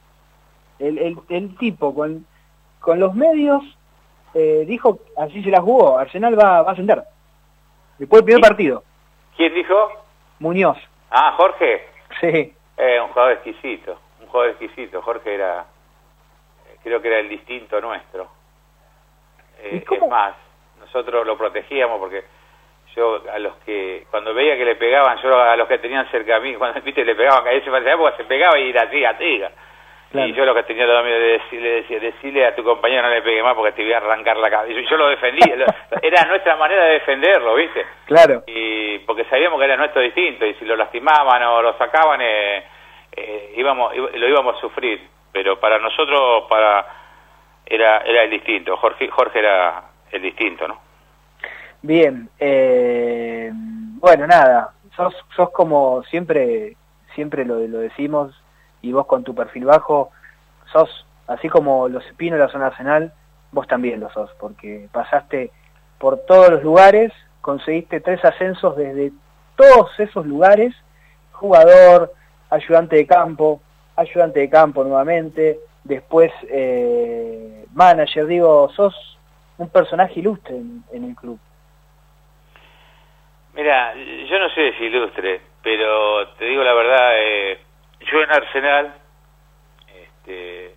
El, 0.79 0.99
el, 0.99 1.19
el 1.31 1.57
tipo 1.57 1.95
con, 1.95 2.27
con 2.79 3.01
los 3.01 3.15
medios 3.15 3.63
eh, 4.35 4.65
dijo, 4.69 4.99
así 5.17 5.43
se 5.43 5.51
la 5.51 5.63
jugó, 5.63 5.99
Arsenal 5.99 6.39
va, 6.39 6.61
va 6.61 6.69
a 6.69 6.73
ascender. 6.73 7.03
Después 7.99 8.21
del 8.21 8.27
primer 8.27 8.43
partido, 8.43 8.85
quién 9.35 9.55
dijo 9.55 9.75
Muñoz. 10.41 10.77
ah 11.11 11.33
Jorge 11.39 11.89
Sí, 12.21 12.53
Eh, 12.77 13.01
un 13.01 13.09
jugador 13.09 13.33
exquisito, 13.33 13.99
un 14.21 14.27
jugador 14.27 14.51
exquisito. 14.51 15.01
Jorge 15.01 15.35
era, 15.35 15.61
eh, 15.61 16.77
creo 16.83 17.01
que 17.01 17.09
era 17.09 17.21
el 17.21 17.31
distinto 17.31 17.81
nuestro. 17.81 18.29
Eh, 19.61 19.83
es 19.91 20.09
más, 20.11 20.35
nosotros 20.81 21.27
lo 21.27 21.39
protegíamos 21.39 21.99
porque 21.99 22.25
yo 22.97 23.23
a 23.33 23.39
los 23.39 23.55
que, 23.65 24.07
cuando 24.11 24.33
veía 24.33 24.57
que 24.57 24.65
le 24.65 24.77
pegaban, 24.77 25.21
yo 25.23 25.39
a 25.39 25.57
los 25.57 25.69
que 25.69 25.79
tenían 25.79 26.11
cerca 26.11 26.37
a 26.37 26.41
mí, 26.41 26.55
cuando 26.59 26.81
viste 26.81 27.05
le 27.05 27.15
pegaban, 27.15 27.47
a 27.47 27.53
ese 27.53 27.71
época 27.71 28.17
se 28.17 28.25
pegaba 28.25 28.59
y 28.59 28.71
era 28.71 28.89
tiga, 28.91 29.17
tiga. 29.19 29.51
Claro. 30.11 30.29
Y 30.29 30.35
yo 30.35 30.45
lo 30.45 30.55
que 30.55 30.63
tenía 30.63 30.87
todo 30.87 31.03
miedo 31.03 31.19
de 31.19 31.33
decirle, 31.33 31.69
decía, 31.69 31.99
decirle 31.99 32.47
a 32.47 32.55
tu 32.55 32.63
compañero 32.63 33.03
no 33.03 33.11
le 33.11 33.23
pegue 33.23 33.43
más 33.43 33.55
porque 33.55 33.73
te 33.73 33.83
voy 33.83 33.93
a 33.93 33.97
arrancar 33.97 34.37
la 34.37 34.49
cabeza. 34.49 34.81
Y 34.81 34.87
yo 34.87 34.97
lo 34.97 35.09
defendía, 35.09 35.67
era 36.03 36.25
nuestra 36.27 36.57
manera 36.57 36.85
de 36.85 36.93
defenderlo, 36.93 37.55
¿viste? 37.57 37.85
claro. 38.07 38.45
y 38.47 39.01
porque 39.01 39.25
sabíamos 39.25 39.59
que 39.59 39.65
era 39.65 39.77
nuestro 39.77 40.01
distinto 40.01 40.47
y 40.47 40.55
si 40.55 40.65
lo 40.65 40.77
lastimaban 40.77 41.43
o 41.43 41.61
lo 41.61 41.77
sacaban 41.77 42.21
eh, 42.23 42.65
eh, 43.17 43.53
íbamos 43.57 43.95
lo 43.97 44.29
íbamos 44.29 44.57
a 44.57 44.61
sufrir 44.61 45.01
pero 45.33 45.59
para 45.59 45.79
nosotros 45.79 46.45
para 46.49 46.87
era 47.67 47.99
era 47.99 48.23
el 48.23 48.31
distinto 48.31 48.77
Jorge 48.77 49.09
Jorge 49.09 49.41
era 49.41 49.83
el 50.13 50.23
distinto 50.23 50.69
no 50.69 50.86
Bien, 51.87 52.29
eh, 52.41 53.49
bueno, 53.55 54.27
nada, 54.27 54.73
sos, 54.97 55.15
sos 55.37 55.51
como 55.51 56.03
siempre, 56.11 56.77
siempre 57.15 57.45
lo, 57.45 57.61
lo 57.61 57.79
decimos, 57.79 58.35
y 58.83 58.91
vos 58.91 59.07
con 59.07 59.23
tu 59.23 59.37
perfil 59.37 59.67
bajo, 59.67 60.11
sos, 60.73 61.07
así 61.29 61.49
como 61.49 61.89
los 61.89 62.05
Espinos 62.07 62.41
de 62.41 62.45
la 62.45 62.51
zona 62.51 62.67
Arsenal, 62.67 63.13
vos 63.53 63.69
también 63.69 64.01
lo 64.01 64.11
sos, 64.11 64.33
porque 64.41 64.89
pasaste 64.91 65.53
por 66.01 66.19
todos 66.27 66.51
los 66.51 66.65
lugares, 66.65 67.13
conseguiste 67.41 68.01
tres 68.01 68.25
ascensos 68.25 68.77
desde 68.77 69.13
todos 69.55 69.89
esos 70.01 70.27
lugares, 70.27 70.75
jugador, 71.31 72.13
ayudante 72.51 72.97
de 72.97 73.07
campo, 73.07 73.61
ayudante 73.95 74.41
de 74.41 74.51
campo 74.51 74.83
nuevamente, 74.83 75.61
después 75.85 76.33
eh, 76.49 77.65
manager, 77.75 78.27
digo, 78.27 78.71
sos 78.75 79.21
un 79.57 79.69
personaje 79.69 80.19
ilustre 80.19 80.57
en 80.91 81.05
el 81.05 81.15
club. 81.15 81.39
Mira 83.57 83.95
yo 83.95 84.39
no 84.39 84.49
sé 84.51 84.75
si 84.79 84.85
ilustre 84.85 85.41
pero 85.63 86.29
te 86.39 86.45
digo 86.45 86.63
la 86.63 86.75
verdad 86.75 87.11
eh, 87.15 87.59
yo 88.01 88.23
en 88.23 88.31
Arsenal 88.31 88.95
este, 90.27 90.75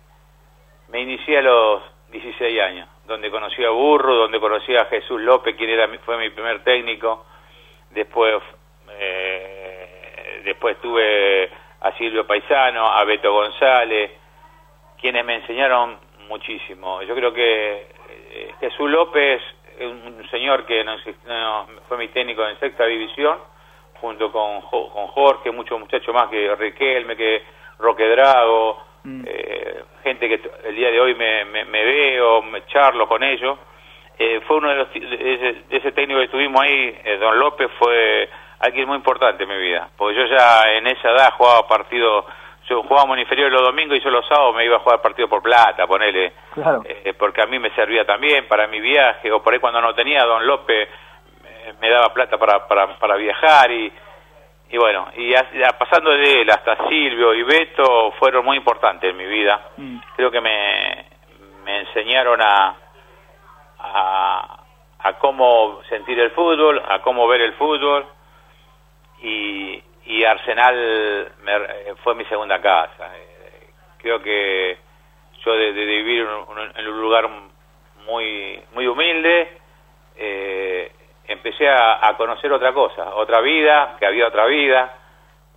me 0.88 1.00
inicié 1.00 1.38
a 1.38 1.42
los 1.42 1.82
16 2.10 2.60
años, 2.60 2.88
donde 3.06 3.30
conocí 3.30 3.64
a 3.64 3.70
Burro, 3.70 4.14
donde 4.14 4.40
conocí 4.40 4.74
a 4.76 4.86
Jesús 4.86 5.20
López, 5.20 5.54
quien 5.56 5.70
era 5.70 5.88
fue 6.04 6.18
mi 6.18 6.30
primer 6.30 6.62
técnico, 6.64 7.26
después 7.90 8.42
eh, 8.98 10.42
después 10.44 10.80
tuve 10.80 11.50
a 11.80 11.92
Silvio 11.96 12.26
Paisano, 12.26 12.90
a 12.90 13.04
Beto 13.04 13.32
González, 13.32 14.10
quienes 15.00 15.24
me 15.24 15.36
enseñaron 15.36 15.98
muchísimo. 16.28 17.02
Yo 17.02 17.14
creo 17.14 17.32
que 17.32 17.86
eh, 18.32 18.54
Jesús 18.60 18.90
López, 18.90 19.40
un 19.86 20.28
señor 20.30 20.64
que 20.66 20.84
no, 20.84 20.96
fue 21.88 21.98
mi 21.98 22.08
técnico 22.08 22.46
en 22.46 22.58
sexta 22.58 22.86
división, 22.86 23.38
junto 24.00 24.32
con, 24.32 24.60
con 24.62 25.06
Jorge, 25.08 25.50
muchos 25.50 25.78
muchachos 25.78 26.14
más 26.14 26.28
que 26.28 26.54
Riquelme, 26.54 27.16
que 27.16 27.42
Roque 27.78 28.08
Drago, 28.08 28.82
mm. 29.04 29.24
eh, 29.26 29.84
gente 30.02 30.28
que 30.28 30.40
el 30.64 30.76
día 30.76 30.90
de 30.90 31.00
hoy 31.00 31.14
me, 31.14 31.44
me, 31.44 31.84
veo, 31.84 32.42
me 32.42 32.64
charlo 32.66 33.08
con 33.08 33.22
ellos. 33.22 33.58
Eh, 34.18 34.40
fue 34.46 34.58
uno 34.58 34.68
de 34.68 34.76
los 34.76 34.92
de 34.92 35.64
ese, 35.70 35.92
técnico 35.92 36.20
que 36.20 36.28
tuvimos 36.28 36.60
ahí, 36.60 36.94
eh, 37.04 37.16
Don 37.18 37.38
López, 37.38 37.70
fue 37.78 38.28
alguien 38.58 38.86
muy 38.86 38.96
importante 38.96 39.44
en 39.44 39.48
mi 39.48 39.56
vida, 39.56 39.88
porque 39.96 40.18
yo 40.18 40.26
ya 40.26 40.72
en 40.72 40.86
esa 40.86 41.10
edad 41.10 41.32
jugaba 41.38 41.66
partidos, 41.66 42.26
yo 42.70 42.82
jugábamos 42.84 43.16
en 43.16 43.22
inferior 43.22 43.52
los 43.52 43.62
domingos 43.62 43.98
y 43.98 44.00
yo 44.00 44.10
los 44.10 44.26
sábados 44.26 44.54
me 44.54 44.64
iba 44.64 44.76
a 44.76 44.80
jugar 44.80 45.02
partido 45.02 45.28
por 45.28 45.42
plata, 45.42 45.86
ponele, 45.86 46.32
porque 47.18 47.42
a 47.42 47.46
mí 47.46 47.58
me 47.58 47.70
servía 47.74 48.06
también 48.06 48.46
para 48.48 48.66
mi 48.66 48.80
viaje, 48.80 49.30
o 49.30 49.42
por 49.42 49.52
ahí 49.52 49.58
cuando 49.58 49.82
no 49.82 49.94
tenía, 49.94 50.24
Don 50.24 50.46
López 50.46 50.88
me 51.80 51.90
daba 51.90 52.14
plata 52.14 52.38
para, 52.38 52.66
para, 52.66 52.98
para 52.98 53.16
viajar 53.16 53.70
y 53.70 53.92
y 54.72 54.78
bueno, 54.78 55.08
y 55.16 55.32
pasando 55.76 56.10
de 56.10 56.42
él 56.42 56.50
hasta 56.50 56.88
Silvio 56.88 57.34
y 57.34 57.42
Beto 57.42 58.12
fueron 58.20 58.44
muy 58.44 58.56
importantes 58.56 59.10
en 59.10 59.16
mi 59.16 59.26
vida. 59.26 59.70
Mm. 59.76 59.98
Creo 60.14 60.30
que 60.30 60.40
me, 60.40 61.06
me 61.64 61.80
enseñaron 61.80 62.40
a, 62.40 62.76
a, 63.78 65.12
cómo 65.18 65.80
sentir 65.88 66.20
el 66.20 66.30
fútbol, 66.30 66.80
a 66.88 67.00
cómo 67.00 67.26
ver 67.26 67.40
el 67.40 67.54
fútbol 67.54 68.06
y, 69.22 69.82
y 70.10 70.24
Arsenal 70.24 71.32
fue 72.02 72.14
mi 72.14 72.24
segunda 72.26 72.60
casa. 72.60 73.10
Creo 73.98 74.22
que 74.22 74.78
yo 75.44 75.52
de, 75.52 75.72
vivir 75.72 76.26
en 76.76 76.88
un 76.88 77.00
lugar 77.00 77.28
muy 78.06 78.60
muy 78.72 78.86
humilde 78.86 79.60
eh, 80.16 80.92
empecé 81.26 81.68
a, 81.68 82.14
conocer 82.16 82.52
otra 82.52 82.72
cosa, 82.72 83.14
otra 83.14 83.40
vida, 83.40 83.96
que 83.98 84.06
había 84.06 84.26
otra 84.26 84.46
vida, 84.46 84.98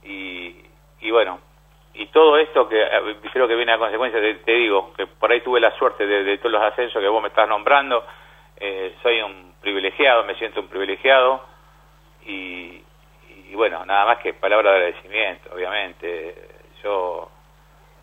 y, 0.04 0.56
y 1.02 1.12
bueno, 1.12 1.40
y 1.96 2.06
todo 2.08 2.38
esto 2.38 2.70
que 2.70 2.82
eh, 2.82 3.18
creo 3.32 3.48
que 3.48 3.56
viene 3.56 3.74
a 3.74 3.80
consecuencia, 3.80 4.22
te, 4.22 4.52
digo, 4.52 4.94
que 4.94 5.08
por 5.08 5.32
ahí 5.32 5.42
tuve 5.42 5.60
la 5.60 5.76
suerte 5.78 6.06
de, 6.06 6.38
todos 6.38 6.52
los 6.52 6.62
ascensos 6.62 7.02
que 7.02 7.08
vos 7.08 7.22
me 7.22 7.30
estás 7.30 7.50
nombrando, 7.50 8.06
eh, 8.58 8.96
soy 9.02 9.22
un 9.22 9.56
privilegiado, 9.62 10.24
me 10.24 10.36
siento 10.36 10.62
un 10.62 10.68
privilegiado, 10.68 11.44
y, 12.26 12.83
y, 13.54 13.56
bueno, 13.56 13.86
nada 13.86 14.06
más 14.06 14.18
que 14.18 14.34
palabra 14.34 14.72
de 14.72 14.78
agradecimiento, 14.78 15.52
obviamente, 15.54 16.36
yo, 16.84 17.30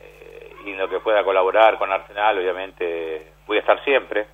eh, 0.01 0.53
y 0.65 0.71
en 0.71 0.79
lo 0.79 0.89
que 0.89 1.01
pueda 1.01 1.25
colaborar 1.25 1.77
con 1.77 1.91
Arsenal, 1.91 2.39
obviamente, 2.39 3.33
voy 3.49 3.57
a 3.57 3.61
estar 3.61 3.83
siempre, 3.83 4.29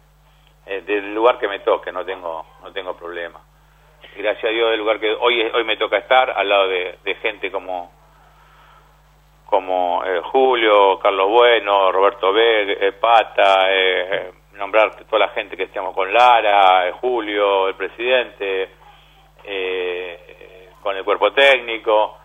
eh, 0.66 0.83
del 0.83 1.14
lugar 1.14 1.38
que 1.38 1.48
me 1.48 1.61
toque, 1.61 1.90
no 1.90 2.05
tengo, 2.05 2.44
no 2.62 2.70
tengo 2.70 2.94
problema. 2.94 3.40
Gracias 4.14 4.44
a 4.44 4.48
Dios 4.48 4.68
del 4.68 4.79
lugar 4.79 5.00
que 5.00 5.11
hoy, 5.11 5.40
hoy 5.40 5.64
me 5.64 5.79
toca 5.79 5.96
estar, 5.96 6.31
al 6.37 6.46
lado 6.46 6.68
de, 6.68 6.98
gente 7.22 7.50
como 7.50 7.90
como 9.46 10.05
eh, 10.05 10.20
Julio, 10.20 10.98
Carlos 10.98 11.31
Bueno, 11.31 11.92
Roberto 11.92 12.31
B, 12.31 12.72
eh, 12.79 12.92
Pata, 12.92 13.68
nombrar 14.52 14.96
toda 15.07 15.20
la 15.20 15.29
gente 15.29 15.57
que 15.57 15.62
estamos 15.62 15.94
con 15.94 16.12
Lara, 16.12 16.92
Julio, 17.00 17.68
el 17.68 17.74
presidente, 17.74 18.68
con 20.87 20.96
el 20.96 21.03
cuerpo 21.03 21.33
técnico. 21.33 22.16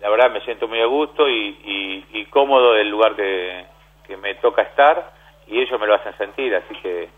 la 0.00 0.08
verdad 0.08 0.30
me 0.30 0.40
siento 0.40 0.66
muy 0.66 0.80
a 0.80 0.86
gusto 0.86 1.28
y, 1.28 2.02
y 2.14 2.24
cómodo 2.30 2.72
del 2.72 2.88
lugar 2.88 3.14
que, 3.14 3.66
que 4.06 4.16
me 4.16 4.36
toca 4.36 4.62
estar 4.62 5.12
y 5.46 5.60
ellos 5.60 5.78
me 5.78 5.86
lo 5.86 5.96
hacen 5.96 6.16
sentir, 6.16 6.54
así 6.54 6.74
que 6.76 7.10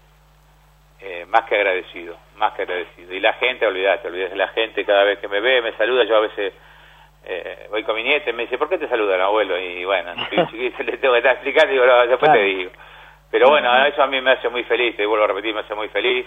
eh, 1.01 1.25
más 1.29 1.43
que 1.45 1.55
agradecido, 1.55 2.17
más 2.37 2.53
que 2.55 2.63
agradecido. 2.63 3.15
Y 3.15 3.21
la 3.21 3.35
gente, 3.35 3.65
olvídate, 3.65 4.09
olvídate, 4.09 4.35
la 4.35 4.49
gente 4.49 4.85
cada 4.85 5.05
vez 5.05 5.21
que 5.21 5.29
me 5.29 5.39
ve, 5.39 5.63
me 5.63 5.73
saluda, 5.75 6.03
yo 6.03 6.17
a 6.17 6.21
veces 6.21 6.53
eh, 7.27 7.69
voy 7.71 7.85
con 7.85 7.95
mi 7.95 8.03
nieta 8.03 8.31
y 8.31 8.33
me 8.33 8.43
dice, 8.43 8.59
¿por 8.59 8.69
qué 8.69 8.79
te 8.79 8.89
saludan, 8.89 9.21
abuelo? 9.21 9.57
Y 9.57 9.85
bueno, 9.85 10.15
le 10.33 10.97
tengo 10.97 11.15
que 11.15 11.19
estar 11.19 11.35
explicando 11.35 11.73
y 11.73 11.79
digo, 11.79 12.07
después 12.09 12.33
te 12.33 12.43
digo. 12.43 12.73
Pero 13.31 13.51
bueno, 13.51 13.87
eso 13.87 14.03
a 14.03 14.09
mí 14.09 14.21
me 14.21 14.33
hace 14.33 14.49
muy 14.49 14.65
feliz, 14.65 14.97
te 14.97 15.07
vuelvo 15.07 15.27
a 15.27 15.29
repetir, 15.29 15.55
me 15.55 15.61
hace 15.61 15.77
muy 15.77 15.89
feliz. 15.91 16.27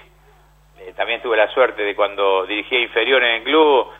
Eh, 0.79 0.93
también 0.95 1.21
tuve 1.21 1.35
la 1.35 1.49
suerte 1.49 1.83
de 1.83 1.93
cuando 1.93 2.45
dirigía 2.45 2.79
inferior 2.79 3.21
en 3.21 3.35
el 3.35 3.43
club, 3.43 3.91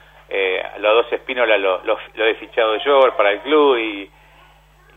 los 0.80 1.04
dos 1.04 1.14
espínolas 1.14 1.60
los 1.60 1.86
lo, 1.86 1.98
lo, 2.16 2.26
he 2.26 2.36
fichado 2.36 2.78
yo 2.84 3.02
para 3.18 3.32
el 3.32 3.40
club 3.42 3.78
y 3.78 4.10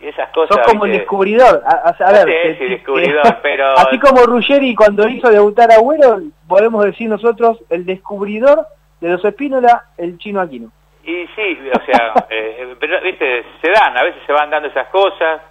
esas 0.09 0.29
cosas. 0.31 0.57
Sos 0.57 0.67
como 0.67 0.87
el 0.87 0.93
descubridor. 0.93 1.63
A, 1.65 2.13
ver, 2.13 2.59
sí, 2.59 2.65
descubridor, 2.67 3.39
pero. 3.43 3.73
Así 3.73 3.99
como 3.99 4.25
Ruggeri 4.25 4.75
cuando 4.75 5.09
hizo 5.09 5.31
debutar 5.31 5.71
a 5.71 5.77
Agüero, 5.77 6.21
podemos 6.47 6.85
decir 6.85 7.09
nosotros 7.09 7.59
el 7.71 7.85
descubridor 7.85 8.67
de 9.01 9.11
los 9.11 9.25
Espínola, 9.25 9.85
el 9.99 10.19
chino 10.19 10.41
Aquino. 10.41 10.71
Y 11.05 11.27
sí, 11.35 11.59
o 11.71 11.85
sea, 11.85 12.15
eh, 12.31 12.77
pero, 12.81 13.01
viste, 13.03 13.45
se 13.61 13.71
dan, 13.71 13.97
a 13.97 14.05
veces 14.05 14.23
se 14.27 14.33
van 14.33 14.51
dando 14.51 14.69
esas 14.69 14.89
cosas 14.89 15.43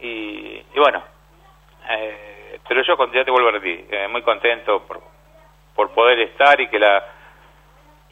y, 0.00 0.62
bueno. 0.76 1.02
Eh, 1.90 2.58
pero 2.66 2.82
yo 2.82 2.96
ya 3.12 3.24
te 3.24 3.30
vuelvo 3.30 3.48
a 3.48 3.52
repetir, 3.52 3.86
eh, 3.90 4.08
muy 4.08 4.22
contento 4.22 4.82
por, 4.86 5.00
por 5.74 5.90
poder 5.90 6.18
estar 6.20 6.58
y 6.60 6.68
que 6.68 6.78
la 6.78 7.04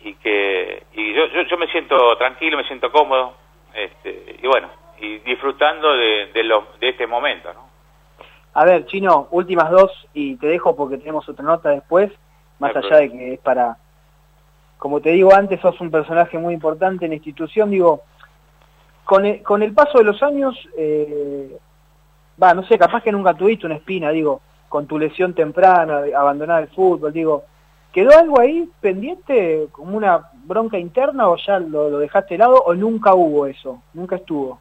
y 0.04 0.14
que 0.14 0.82
y 0.94 1.14
yo, 1.14 1.26
yo, 1.26 1.42
yo 1.42 1.58
me 1.58 1.66
siento 1.68 2.16
tranquilo, 2.16 2.56
me 2.56 2.64
siento 2.64 2.90
cómodo, 2.90 3.34
este, 3.74 4.36
y 4.42 4.46
bueno, 4.46 4.68
y 5.00 5.18
disfrutando 5.18 5.92
de, 5.94 6.30
de, 6.32 6.42
de 6.80 6.88
este 6.88 7.06
momento, 7.06 7.52
¿no? 7.52 7.72
A 8.54 8.64
ver, 8.64 8.84
Chino, 8.86 9.28
últimas 9.30 9.70
dos 9.70 9.90
y 10.12 10.36
te 10.36 10.46
dejo 10.46 10.76
porque 10.76 10.98
tenemos 10.98 11.26
otra 11.28 11.44
nota 11.44 11.70
después, 11.70 12.10
más 12.58 12.74
allá 12.76 12.96
de 12.98 13.10
que 13.10 13.34
es 13.34 13.40
para... 13.40 13.76
Como 14.76 15.00
te 15.00 15.10
digo 15.10 15.32
antes, 15.32 15.60
sos 15.60 15.80
un 15.80 15.90
personaje 15.90 16.38
muy 16.38 16.54
importante 16.54 17.04
en 17.04 17.12
la 17.12 17.16
institución, 17.16 17.70
digo, 17.70 18.02
con 19.04 19.24
el, 19.24 19.42
con 19.42 19.62
el 19.62 19.72
paso 19.72 19.98
de 19.98 20.04
los 20.04 20.22
años, 20.22 20.56
eh, 20.76 21.56
va, 22.42 22.52
no 22.52 22.64
sé, 22.64 22.76
capaz 22.78 23.02
que 23.02 23.12
nunca 23.12 23.32
tuviste 23.34 23.64
una 23.64 23.76
espina, 23.76 24.10
digo, 24.10 24.42
con 24.68 24.86
tu 24.86 24.98
lesión 24.98 25.34
temprana, 25.34 26.02
abandonar 26.16 26.62
el 26.62 26.68
fútbol, 26.68 27.12
digo, 27.12 27.44
¿quedó 27.92 28.18
algo 28.18 28.40
ahí 28.40 28.68
pendiente, 28.80 29.68
como 29.72 29.96
una 29.96 30.30
bronca 30.44 30.78
interna 30.78 31.28
o 31.28 31.36
ya 31.36 31.58
lo, 31.58 31.90
lo 31.90 31.98
dejaste 31.98 32.34
de 32.34 32.38
lado 32.38 32.62
o 32.64 32.74
nunca 32.74 33.14
hubo 33.14 33.46
eso, 33.46 33.82
nunca 33.94 34.16
estuvo? 34.16 34.60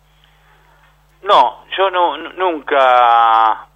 No, 1.23 1.65
yo 1.77 1.89
no, 1.91 2.17
nunca 2.17 3.67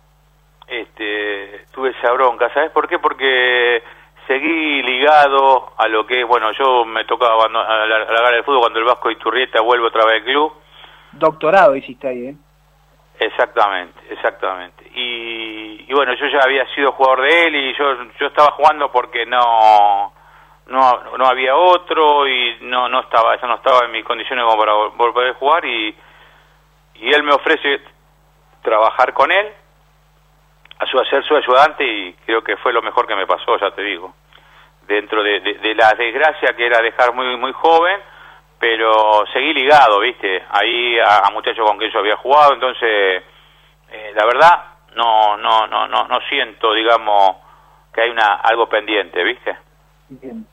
este, 0.67 1.65
tuve 1.71 1.91
esa 1.91 2.11
bronca, 2.11 2.51
¿sabes 2.53 2.71
por 2.71 2.87
qué? 2.87 2.97
Porque 2.99 3.83
seguí 4.27 4.81
ligado 4.81 5.73
a 5.77 5.87
lo 5.87 6.05
que, 6.07 6.23
bueno, 6.23 6.51
yo 6.53 6.85
me 6.85 7.05
tocaba 7.05 7.45
a 7.45 7.85
la, 7.85 8.05
gana 8.05 8.31
del 8.31 8.43
fútbol 8.43 8.61
cuando 8.61 8.79
el 8.79 8.85
Vasco 8.85 9.11
Iturrieta 9.11 9.61
vuelve 9.61 9.87
otra 9.87 10.05
vez 10.05 10.15
al 10.15 10.23
club. 10.23 10.53
Doctorado 11.11 11.75
hiciste 11.75 12.07
ahí, 12.07 12.27
¿eh? 12.27 12.35
Exactamente, 13.19 13.99
exactamente. 14.09 14.89
Y, 14.93 15.85
y, 15.87 15.93
bueno, 15.93 16.13
yo 16.13 16.27
ya 16.27 16.39
había 16.43 16.65
sido 16.75 16.91
jugador 16.91 17.21
de 17.21 17.43
él 17.43 17.55
y 17.55 17.73
yo, 17.77 18.03
yo 18.19 18.27
estaba 18.27 18.51
jugando 18.51 18.91
porque 18.91 19.25
no, 19.25 20.13
no, 20.67 21.17
no 21.17 21.25
había 21.25 21.55
otro 21.55 22.27
y 22.27 22.57
no, 22.61 22.89
no 22.89 23.01
estaba, 23.01 23.35
eso 23.35 23.47
no 23.47 23.55
estaba 23.55 23.85
en 23.85 23.91
mis 23.91 24.03
condiciones 24.03 24.43
como 24.43 24.57
para 24.57 24.73
volver 24.73 25.29
a 25.29 25.33
jugar 25.35 25.65
y 25.65 25.95
y 26.95 27.13
él 27.13 27.23
me 27.23 27.33
ofrece 27.33 27.81
trabajar 28.61 29.13
con 29.13 29.31
él, 29.31 29.51
a 30.79 30.85
su 30.85 30.97
ser 31.05 31.23
su 31.23 31.35
ayudante 31.35 31.83
y 31.85 32.13
creo 32.25 32.43
que 32.43 32.57
fue 32.57 32.73
lo 32.73 32.81
mejor 32.81 33.07
que 33.07 33.15
me 33.15 33.27
pasó, 33.27 33.57
ya 33.57 33.71
te 33.71 33.81
digo. 33.81 34.13
Dentro 34.87 35.23
de, 35.23 35.39
la 35.75 35.93
desgracia 35.93 36.55
que 36.55 36.65
era 36.65 36.81
dejar 36.81 37.13
muy 37.13 37.37
muy 37.37 37.51
joven, 37.53 37.99
pero 38.59 39.23
seguí 39.33 39.53
ligado, 39.53 39.99
¿viste? 39.99 40.43
Ahí 40.49 40.97
a, 40.99 41.29
muchachos 41.31 41.67
con 41.67 41.77
quien 41.77 41.91
yo 41.91 41.99
había 41.99 42.17
jugado, 42.17 42.53
entonces 42.53 43.23
eh, 43.91 44.13
la 44.15 44.25
verdad 44.25 44.63
no 44.95 45.37
no 45.37 45.67
no 45.67 45.87
no 45.87 46.07
no 46.07 46.19
siento, 46.29 46.73
digamos, 46.73 47.37
que 47.93 48.01
hay 48.01 48.09
una 48.09 48.35
algo 48.35 48.67
pendiente, 48.67 49.23
¿viste? 49.23 49.57
Bien. 50.09 50.45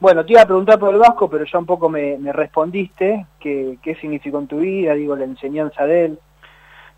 Bueno, 0.00 0.24
te 0.24 0.32
iba 0.32 0.42
a 0.42 0.46
preguntar 0.46 0.78
por 0.78 0.92
el 0.92 1.00
Vasco, 1.00 1.30
pero 1.30 1.44
ya 1.44 1.58
un 1.58 1.64
poco 1.64 1.88
me, 1.88 2.18
respondiste. 2.32 3.26
¿Qué, 3.40 3.78
¿Qué 3.82 3.94
significó 3.94 4.38
en 4.38 4.48
tu 4.48 4.58
vida? 4.58 4.92
Digo, 4.92 5.16
la 5.16 5.24
enseñanza 5.24 5.86
de 5.86 6.04
él. 6.04 6.18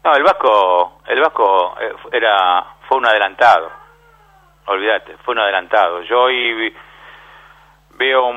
No, 0.03 0.15
el 0.15 0.23
Vasco, 0.23 1.03
el 1.07 1.21
Vasco 1.21 1.77
eh, 1.81 1.93
era, 2.13 2.65
fue 2.89 2.99
un 2.99 3.07
adelantado. 3.07 3.71
Olvídate, 4.67 5.17
fue 5.19 5.35
un 5.35 5.41
adelantado. 5.41 6.03
Yo 6.03 6.23
hoy 6.23 6.75
veo 7.99 8.33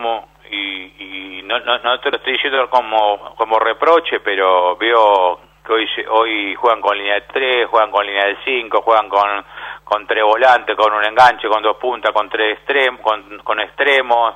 y, 0.49 1.39
y 1.39 1.41
no, 1.43 1.59
no, 1.59 1.79
no, 1.79 1.99
te 1.99 2.11
lo 2.11 2.17
estoy 2.17 2.33
diciendo 2.33 2.69
como, 2.69 3.35
como 3.35 3.59
reproche, 3.59 4.19
pero 4.19 4.75
veo 4.77 5.39
que 5.65 5.73
hoy, 5.73 5.87
hoy 6.09 6.55
juegan 6.55 6.81
con 6.81 6.97
línea 6.97 7.15
de 7.15 7.21
3, 7.21 7.67
juegan 7.67 7.91
con 7.91 8.05
línea 8.05 8.25
de 8.25 8.37
5, 8.43 8.81
juegan 8.81 9.09
con, 9.09 9.45
con 9.83 10.05
tres 10.07 10.23
volantes, 10.23 10.75
con 10.75 10.93
un 10.93 11.03
enganche, 11.03 11.47
con 11.47 11.63
dos 11.63 11.77
puntas, 11.77 12.11
con 12.11 12.29
tres 12.29 12.57
extremos, 12.57 13.01
con, 13.01 13.39
con 13.39 13.59
extremos, 13.59 14.35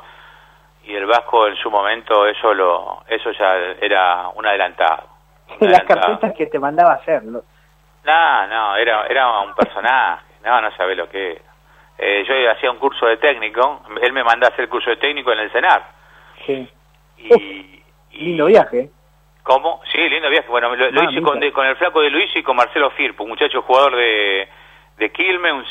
y 0.86 0.96
el 0.96 1.06
Vasco 1.06 1.48
en 1.48 1.56
su 1.58 1.72
momento 1.72 2.26
eso 2.28 2.54
lo 2.54 3.04
eso 3.08 3.32
ya 3.32 3.56
era 3.80 4.28
un 4.34 4.46
adelantado. 4.46 5.08
Las 5.60 5.84
carpetas 5.84 6.34
que 6.34 6.48
te 6.48 6.60
mandaba 6.60 6.92
a 6.92 6.96
hacer. 6.96 7.24
No, 7.24 8.48
no, 8.48 8.76
era, 8.76 9.06
era 9.08 9.40
un 9.40 9.54
personaje, 9.54 10.26
no, 10.44 10.62
no 10.62 10.76
sabe 10.76 10.96
lo 10.96 11.08
que 11.08 11.42
eh, 11.98 12.26
yo 12.28 12.52
hacía 12.52 12.72
un 12.72 12.80
curso 12.80 13.06
de 13.06 13.18
técnico, 13.18 13.82
él 14.02 14.12
me 14.12 14.24
mandaba 14.24 14.52
a 14.52 14.54
hacer 14.54 14.68
curso 14.68 14.90
de 14.90 14.98
técnico 14.98 15.32
en 15.32 15.40
el 15.40 15.52
CENAR. 15.52 16.03
Sí. 16.46 16.68
Y, 17.18 17.84
lindo 18.12 18.46
viaje. 18.46 18.90
¿Cómo? 19.44 19.82
Sí, 19.92 19.98
lindo 19.98 20.30
viaje. 20.30 20.48
Bueno, 20.50 20.76
lo, 20.76 21.02
ah, 21.02 21.08
hice 21.10 21.22
con, 21.22 21.40
con, 21.52 21.66
el 21.66 21.76
flaco 21.76 22.02
de 22.02 22.10
Luis 22.10 22.30
y 22.36 22.44
con 22.44 22.56
Marcelo 22.56 22.92
Firpo, 22.92 23.24
un 23.24 23.30
muchacho 23.30 23.62
jugador 23.62 23.96
de, 23.96 24.48
de 24.98 25.12
Quilme, 25.12 25.52
un, 25.52 25.66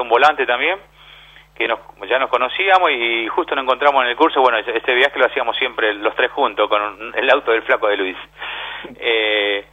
un 0.00 0.08
volante 0.08 0.46
también 0.46 0.78
que 1.56 1.66
nos, 1.66 1.80
ya 2.08 2.18
nos 2.18 2.28
conocíamos 2.28 2.90
y 2.90 3.26
justo 3.28 3.54
nos 3.54 3.64
encontramos 3.64 4.04
en 4.04 4.10
el 4.10 4.16
curso, 4.16 4.42
bueno, 4.42 4.58
este 4.58 4.94
viaje 4.94 5.18
lo 5.18 5.24
hacíamos 5.24 5.56
siempre 5.56 5.94
los 5.94 6.14
tres 6.14 6.30
juntos 6.30 6.68
con 6.68 7.14
el 7.14 7.30
auto 7.30 7.50
del 7.52 7.62
flaco 7.62 7.88
de 7.88 7.96
Luis. 7.96 8.16
Eh, 9.00 9.64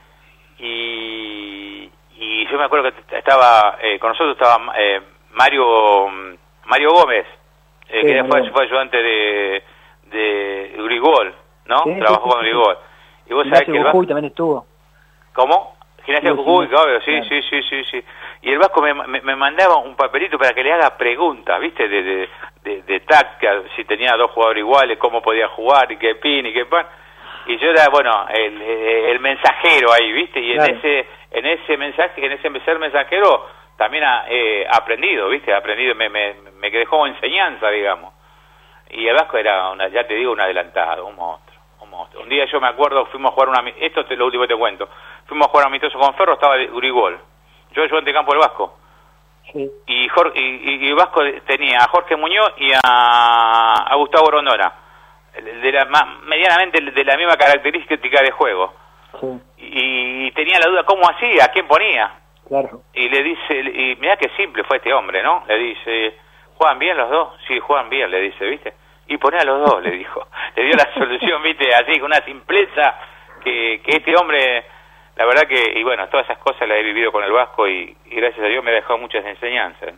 y, 0.57 1.89
y, 2.17 2.47
yo 2.47 2.57
me 2.57 2.63
acuerdo 2.63 2.91
que 2.91 3.17
estaba, 3.17 3.77
eh, 3.79 3.99
con 3.99 4.09
nosotros 4.09 4.37
estaba 4.39 4.73
eh, 4.75 5.01
Mario 5.33 6.09
Mario 6.65 6.91
Gómez, 6.91 7.27
eh, 7.89 8.01
que 8.01 8.23
fue 8.51 8.63
ayudante 8.63 9.03
de, 9.03 9.63
de 10.13 10.75
Urigol, 10.79 11.35
¿no? 11.65 11.83
Trabajó 11.83 12.29
con 12.29 12.39
Urigol. 12.39 12.77
Y 13.29 13.33
vos 13.33 13.45
sabés 13.49 13.65
que 13.65 13.77
el 13.77 13.83
Jujuy 13.83 14.07
también 14.07 14.25
estuvo. 14.25 14.65
¿Cómo? 15.33 15.75
Gimnasia 16.05 16.35
Jujuy, 16.35 16.67
obvio, 16.67 17.01
sí, 17.01 17.21
sí, 17.27 17.41
sí, 17.49 17.61
sí, 17.69 17.83
sí 17.91 18.03
y 18.43 18.51
el 18.51 18.59
Vasco 18.59 18.81
me, 18.81 18.93
me, 18.93 19.35
mandaba 19.37 19.77
un 19.77 19.95
papelito 19.95 20.37
para 20.37 20.53
que 20.53 20.63
le 20.63 20.73
haga 20.73 20.97
preguntas, 20.97 21.61
¿viste? 21.61 21.87
De, 21.87 22.03
de, 22.03 22.29
de, 22.63 22.81
de 22.81 23.01
si 23.73 23.85
tenía 23.85 24.17
dos 24.17 24.31
jugadores 24.31 24.59
iguales, 24.59 24.97
cómo 24.97 25.21
podía 25.21 25.47
jugar, 25.47 25.89
y 25.93 25.97
qué 25.97 26.15
pin, 26.15 26.45
y 26.45 26.51
qué 26.51 26.65
pan. 26.65 26.85
Y 27.47 27.57
yo 27.57 27.69
era, 27.69 27.87
bueno, 27.89 28.25
el, 28.29 28.61
el 28.61 29.19
mensajero 29.21 29.93
ahí, 29.93 30.11
¿viste? 30.11 30.41
Y 30.41 30.51
en 30.51 30.61
ese 30.61 31.07
en 31.31 31.45
ese 31.45 31.77
mensaje, 31.77 32.25
en 32.25 32.33
ese 32.33 32.49
ser 32.65 32.79
mensajero, 32.79 33.47
también 33.77 34.03
he 34.27 34.67
aprendido, 34.69 35.29
¿viste? 35.29 35.53
aprendido, 35.53 35.95
me, 35.95 36.09
me, 36.09 36.35
me 36.59 36.69
dejó 36.69 37.07
enseñanza, 37.07 37.69
digamos. 37.69 38.13
Y 38.93 39.07
el 39.07 39.15
Vasco 39.15 39.37
era, 39.37 39.69
una, 39.71 39.87
ya 39.89 40.05
te 40.05 40.15
digo, 40.15 40.31
un 40.31 40.41
adelantado, 40.41 41.05
un 41.05 41.15
monstruo, 41.15 41.59
un 41.81 41.89
monstruo. 41.89 42.23
Un 42.23 42.29
día 42.29 42.45
yo 42.45 42.61
me 42.61 42.67
acuerdo, 42.67 43.05
fuimos 43.07 43.31
a 43.31 43.33
jugar 43.33 43.49
una... 43.49 43.69
Esto 43.79 44.01
es 44.01 44.17
lo 44.17 44.25
último 44.25 44.43
que 44.43 44.53
te 44.53 44.59
cuento. 44.59 44.87
Fuimos 45.25 45.47
a 45.47 45.51
jugar 45.51 45.67
amistoso 45.67 45.97
con 45.99 46.13
Ferro, 46.15 46.33
estaba 46.33 46.55
de 46.57 46.69
Urigol 46.71 47.19
yo 47.73 47.83
ayudante 47.83 48.09
de 48.09 48.13
campo 48.13 48.31
del 48.31 48.39
Vasco. 48.39 48.77
Sí. 49.51 49.69
Y, 49.87 50.07
Jorge, 50.09 50.39
y, 50.39 50.87
y, 50.87 50.93
Vasco 50.93 51.21
tenía 51.45 51.79
a 51.79 51.87
Jorge 51.87 52.15
Muñoz 52.15 52.53
y 52.57 52.71
a, 52.71 53.73
a 53.87 53.95
Gustavo 53.95 54.31
Rondona, 54.31 54.73
de 55.35 55.71
la, 55.71 55.85
medianamente 56.25 56.81
de 56.81 57.03
la 57.03 57.17
misma 57.17 57.35
característica 57.35 58.21
de 58.21 58.31
juego. 58.31 58.73
Sí. 59.19 59.27
Y, 59.57 60.31
tenía 60.31 60.59
la 60.59 60.69
duda 60.69 60.83
cómo 60.85 61.03
hacía, 61.09 61.45
a 61.45 61.47
quién 61.49 61.67
ponía. 61.67 62.11
Claro. 62.47 62.81
Y 62.93 63.09
le 63.09 63.23
dice, 63.23 63.59
y 63.59 63.95
mira 63.99 64.17
qué 64.17 64.29
simple 64.37 64.63
fue 64.63 64.77
este 64.77 64.93
hombre, 64.93 65.21
¿no? 65.23 65.43
Le 65.47 65.57
dice, 65.57 66.17
¿juegan 66.55 66.79
bien 66.79 66.97
los 66.97 67.09
dos? 67.09 67.29
Sí, 67.47 67.59
juegan 67.59 67.89
bien, 67.89 68.09
le 68.09 68.21
dice, 68.21 68.45
¿viste? 68.45 68.73
Y 69.07 69.17
pone 69.17 69.37
a 69.37 69.43
los 69.43 69.69
dos, 69.69 69.83
le 69.83 69.91
dijo. 69.91 70.27
Le 70.55 70.63
dio 70.63 70.73
la 70.75 70.93
solución, 70.97 71.41
¿viste? 71.43 71.73
Así, 71.73 71.99
con 71.99 72.11
una 72.11 72.23
simpleza 72.23 72.95
que, 73.43 73.81
que 73.83 73.97
este 73.97 74.15
hombre 74.15 74.65
la 75.15 75.25
verdad 75.25 75.43
que, 75.47 75.79
y 75.79 75.83
bueno, 75.83 76.07
todas 76.09 76.25
esas 76.25 76.39
cosas 76.39 76.67
las 76.67 76.77
he 76.77 76.83
vivido 76.83 77.11
con 77.11 77.23
el 77.23 77.31
Vasco 77.31 77.67
y, 77.67 77.95
gracias 78.05 78.45
a 78.45 78.49
Dios 78.49 78.63
me 78.63 78.71
ha 78.71 78.75
dejado 78.75 78.97
muchas 78.97 79.23
enseñanzas. 79.25 79.93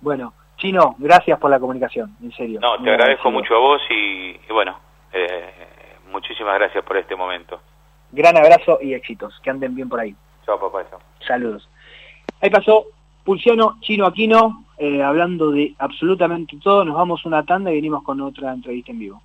Bueno, 0.00 0.34
Chino, 0.56 0.94
gracias 0.98 1.38
por 1.38 1.50
la 1.50 1.58
comunicación, 1.58 2.14
en 2.22 2.32
serio. 2.32 2.60
No, 2.60 2.82
te 2.82 2.90
agradezco 2.90 3.30
mucho 3.30 3.54
a 3.54 3.58
vos 3.58 3.80
y, 3.88 4.36
bueno, 4.50 4.78
eh, 5.12 5.50
muchísimas 6.10 6.54
gracias 6.54 6.84
por 6.84 6.96
este 6.98 7.16
momento. 7.16 7.60
Gran 8.10 8.36
abrazo 8.36 8.78
y 8.82 8.92
éxitos, 8.92 9.40
que 9.42 9.50
anden 9.50 9.74
bien 9.74 9.88
por 9.88 10.00
ahí. 10.00 10.14
Chao, 10.44 10.60
papá. 10.60 10.84
Saludos. 11.26 11.68
Ahí 12.42 12.50
pasó 12.50 12.86
Pulciano 13.24 13.78
Chino 13.80 14.06
Aquino, 14.06 14.64
eh, 14.82 15.00
hablando 15.00 15.52
de 15.52 15.76
absolutamente 15.78 16.56
todo. 16.56 16.84
Nos 16.84 16.96
vamos 16.96 17.24
una 17.24 17.44
tanda 17.44 17.70
y 17.70 17.76
venimos 17.76 18.02
con 18.02 18.20
otra 18.20 18.52
entrevista 18.52 18.90
en 18.90 18.98
vivo. 18.98 19.22